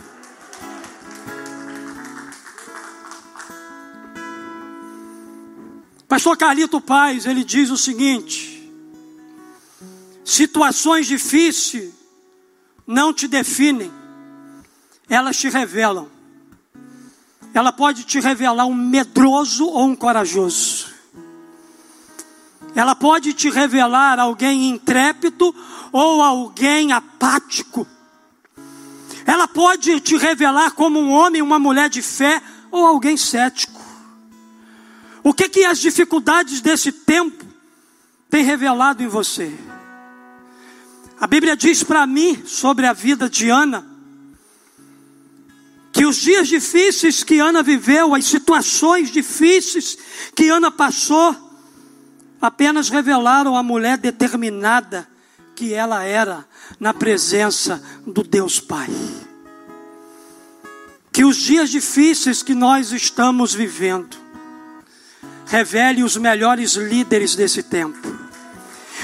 Pastor 6.12 6.36
Carlito 6.36 6.78
Paz, 6.78 7.24
ele 7.24 7.42
diz 7.42 7.70
o 7.70 7.76
seguinte: 7.78 8.70
situações 10.22 11.06
difíceis 11.06 11.90
não 12.86 13.14
te 13.14 13.26
definem, 13.26 13.90
elas 15.08 15.38
te 15.38 15.48
revelam. 15.48 16.10
Ela 17.54 17.72
pode 17.72 18.04
te 18.04 18.20
revelar 18.20 18.66
um 18.66 18.74
medroso 18.74 19.64
ou 19.64 19.86
um 19.86 19.96
corajoso. 19.96 20.92
Ela 22.74 22.94
pode 22.94 23.32
te 23.32 23.48
revelar 23.48 24.20
alguém 24.20 24.68
intrépido 24.68 25.54
ou 25.90 26.20
alguém 26.20 26.92
apático. 26.92 27.86
Ela 29.24 29.48
pode 29.48 29.98
te 30.00 30.18
revelar 30.18 30.72
como 30.72 31.00
um 31.00 31.10
homem, 31.10 31.40
uma 31.40 31.58
mulher 31.58 31.88
de 31.88 32.02
fé 32.02 32.42
ou 32.70 32.86
alguém 32.86 33.16
cético. 33.16 33.71
O 35.22 35.32
que 35.32 35.48
que 35.48 35.64
as 35.64 35.78
dificuldades 35.78 36.60
desse 36.60 36.90
tempo 36.90 37.44
têm 38.28 38.44
revelado 38.44 39.02
em 39.02 39.08
você? 39.08 39.52
A 41.20 41.26
Bíblia 41.26 41.56
diz 41.56 41.82
para 41.82 42.06
mim 42.06 42.42
sobre 42.44 42.86
a 42.86 42.92
vida 42.92 43.30
de 43.30 43.48
Ana 43.48 43.92
que 45.92 46.06
os 46.06 46.16
dias 46.16 46.48
difíceis 46.48 47.22
que 47.22 47.38
Ana 47.38 47.62
viveu, 47.62 48.14
as 48.14 48.24
situações 48.24 49.10
difíceis 49.10 49.96
que 50.34 50.48
Ana 50.48 50.70
passou, 50.70 51.36
apenas 52.40 52.88
revelaram 52.88 53.56
a 53.56 53.62
mulher 53.62 53.98
determinada 53.98 55.06
que 55.54 55.74
ela 55.74 56.02
era 56.02 56.44
na 56.80 56.92
presença 56.92 57.80
do 58.06 58.24
Deus 58.24 58.58
Pai. 58.58 58.88
Que 61.12 61.24
os 61.24 61.36
dias 61.36 61.70
difíceis 61.70 62.42
que 62.42 62.54
nós 62.54 62.90
estamos 62.90 63.54
vivendo, 63.54 64.16
Revele 65.52 66.02
os 66.02 66.16
melhores 66.16 66.76
líderes 66.76 67.36
desse 67.36 67.62
tempo. 67.62 68.00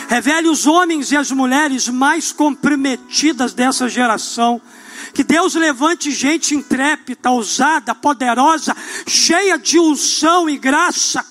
Revele 0.08 0.48
os 0.48 0.66
homens 0.66 1.12
e 1.12 1.16
as 1.16 1.30
mulheres 1.30 1.90
mais 1.90 2.32
comprometidas 2.32 3.52
dessa 3.52 3.86
geração. 3.86 4.58
Que 5.12 5.22
Deus 5.22 5.54
levante 5.54 6.10
gente 6.10 6.54
intrépida, 6.54 7.30
ousada, 7.30 7.94
poderosa, 7.94 8.74
cheia 9.06 9.58
de 9.58 9.78
unção 9.78 10.48
e 10.48 10.56
graça, 10.56 11.22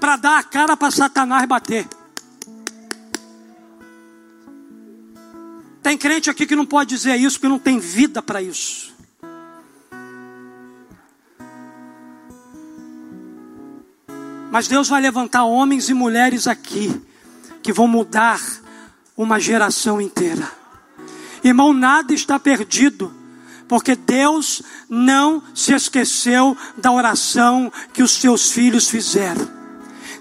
para 0.00 0.16
dar 0.16 0.38
a 0.38 0.42
cara 0.42 0.78
para 0.78 0.90
Satanás 0.90 1.46
bater. 1.46 1.86
Tem 5.82 5.98
crente 5.98 6.30
aqui 6.30 6.46
que 6.46 6.56
não 6.56 6.64
pode 6.64 6.88
dizer 6.88 7.16
isso 7.16 7.38
porque 7.38 7.48
não 7.48 7.58
tem 7.58 7.78
vida 7.78 8.22
para 8.22 8.40
isso. 8.40 8.95
Mas 14.56 14.68
Deus 14.68 14.88
vai 14.88 15.02
levantar 15.02 15.44
homens 15.44 15.90
e 15.90 15.92
mulheres 15.92 16.46
aqui 16.46 16.98
que 17.62 17.74
vão 17.74 17.86
mudar 17.86 18.40
uma 19.14 19.38
geração 19.38 20.00
inteira. 20.00 20.50
Irmão, 21.44 21.74
nada 21.74 22.14
está 22.14 22.38
perdido, 22.38 23.12
porque 23.68 23.94
Deus 23.94 24.62
não 24.88 25.42
se 25.54 25.74
esqueceu 25.74 26.56
da 26.78 26.90
oração 26.90 27.70
que 27.92 28.02
os 28.02 28.12
seus 28.12 28.50
filhos 28.50 28.88
fizeram. 28.88 29.46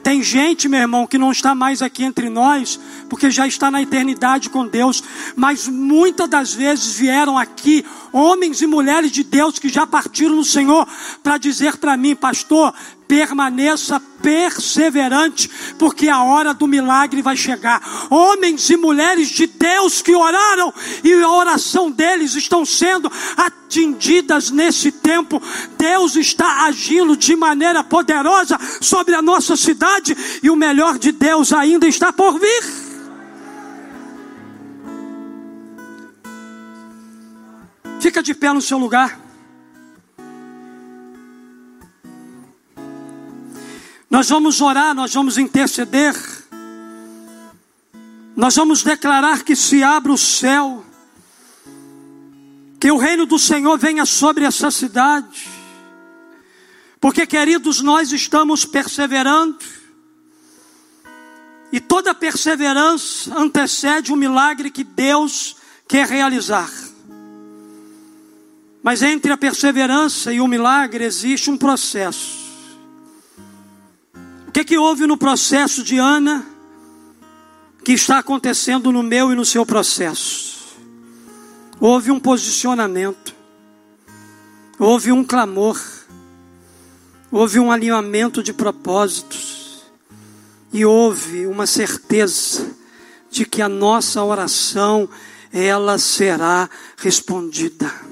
Tem 0.05 0.21
gente, 0.21 0.69
meu 0.69 0.81
irmão, 0.81 1.07
que 1.07 1.17
não 1.17 1.31
está 1.31 1.55
mais 1.55 1.81
aqui 1.81 2.03
entre 2.03 2.29
nós, 2.29 2.79
porque 3.09 3.31
já 3.31 3.47
está 3.47 3.71
na 3.71 3.81
eternidade 3.81 4.51
com 4.51 4.67
Deus, 4.67 5.03
mas 5.35 5.67
muitas 5.67 6.29
das 6.29 6.53
vezes 6.53 6.93
vieram 6.93 7.39
aqui 7.39 7.83
homens 8.13 8.61
e 8.61 8.67
mulheres 8.67 9.09
de 9.09 9.23
Deus 9.23 9.57
que 9.57 9.67
já 9.67 9.87
partiram 9.87 10.35
no 10.35 10.43
Senhor 10.43 10.87
para 11.23 11.39
dizer 11.39 11.77
para 11.77 11.97
mim, 11.97 12.15
pastor, 12.15 12.71
permaneça 13.07 13.99
perseverante, 14.21 15.49
porque 15.77 16.09
a 16.09 16.23
hora 16.23 16.53
do 16.53 16.67
milagre 16.67 17.21
vai 17.21 17.37
chegar. 17.37 17.81
Homens 18.09 18.69
e 18.69 18.77
mulheres 18.77 19.29
de 19.29 19.47
Deus 19.47 20.01
que 20.01 20.15
oraram 20.15 20.73
e 21.03 21.13
a 21.13 21.29
oração 21.29 21.91
deles 21.91 22.35
estão 22.35 22.65
sendo 22.65 23.11
atendidas 23.37 24.49
nesse 24.49 24.91
tempo. 24.91 25.41
Deus 25.77 26.15
está 26.15 26.65
agindo 26.65 27.15
de 27.15 27.35
maneira 27.35 27.83
poderosa 27.83 28.59
sobre 28.81 29.15
a 29.15 29.21
nossa 29.21 29.55
cidade 29.55 30.15
e 30.41 30.49
o 30.49 30.55
melhor 30.55 30.97
de 30.97 31.11
Deus 31.11 31.53
ainda 31.53 31.87
está 31.87 32.11
por 32.11 32.39
vir. 32.39 32.85
Fica 37.99 38.21
de 38.21 38.35
pé 38.35 38.53
no 38.53 38.61
seu 38.61 38.77
lugar. 38.77 39.24
Nós 44.15 44.29
vamos 44.29 44.61
orar, 44.61 44.95
nós 44.95 45.13
vamos 45.13 45.37
interceder. 45.37 46.15
Nós 48.33 48.55
vamos 48.55 48.81
declarar 48.81 49.43
que 49.43 49.57
se 49.57 49.83
abra 49.83 50.09
o 50.09 50.17
céu, 50.17 50.85
que 52.79 52.89
o 52.89 52.95
reino 52.95 53.25
do 53.25 53.37
Senhor 53.37 53.77
venha 53.77 54.05
sobre 54.05 54.45
essa 54.45 54.71
cidade. 54.71 55.49
Porque, 57.01 57.27
queridos, 57.27 57.81
nós 57.81 58.13
estamos 58.13 58.63
perseverando. 58.63 59.59
E 61.69 61.81
toda 61.81 62.15
perseverança 62.15 63.37
antecede 63.37 64.13
o 64.13 64.15
milagre 64.15 64.71
que 64.71 64.85
Deus 64.85 65.57
quer 65.89 66.07
realizar. 66.07 66.71
Mas 68.81 69.01
entre 69.01 69.33
a 69.33 69.37
perseverança 69.37 70.31
e 70.31 70.39
o 70.39 70.47
milagre 70.47 71.03
existe 71.03 71.51
um 71.51 71.57
processo. 71.57 72.44
Que, 74.55 74.63
que 74.63 74.77
houve 74.77 75.05
no 75.05 75.17
processo 75.17 75.83
de 75.83 75.97
Ana 75.97 76.45
que 77.83 77.91
está 77.91 78.19
acontecendo 78.19 78.89
no 78.89 79.03
meu 79.03 79.33
e 79.33 79.35
no 79.35 79.43
seu 79.43 79.65
processo? 79.65 80.77
Houve 81.77 82.09
um 82.09 82.17
posicionamento, 82.17 83.35
houve 84.79 85.11
um 85.11 85.25
clamor, 85.25 85.77
houve 87.29 87.59
um 87.59 87.69
alinhamento 87.69 88.41
de 88.41 88.53
propósitos 88.53 89.83
e 90.71 90.85
houve 90.85 91.45
uma 91.47 91.67
certeza 91.67 92.73
de 93.29 93.43
que 93.43 93.61
a 93.61 93.67
nossa 93.67 94.23
oração 94.23 95.09
ela 95.51 95.97
será 95.97 96.69
respondida. 96.95 98.04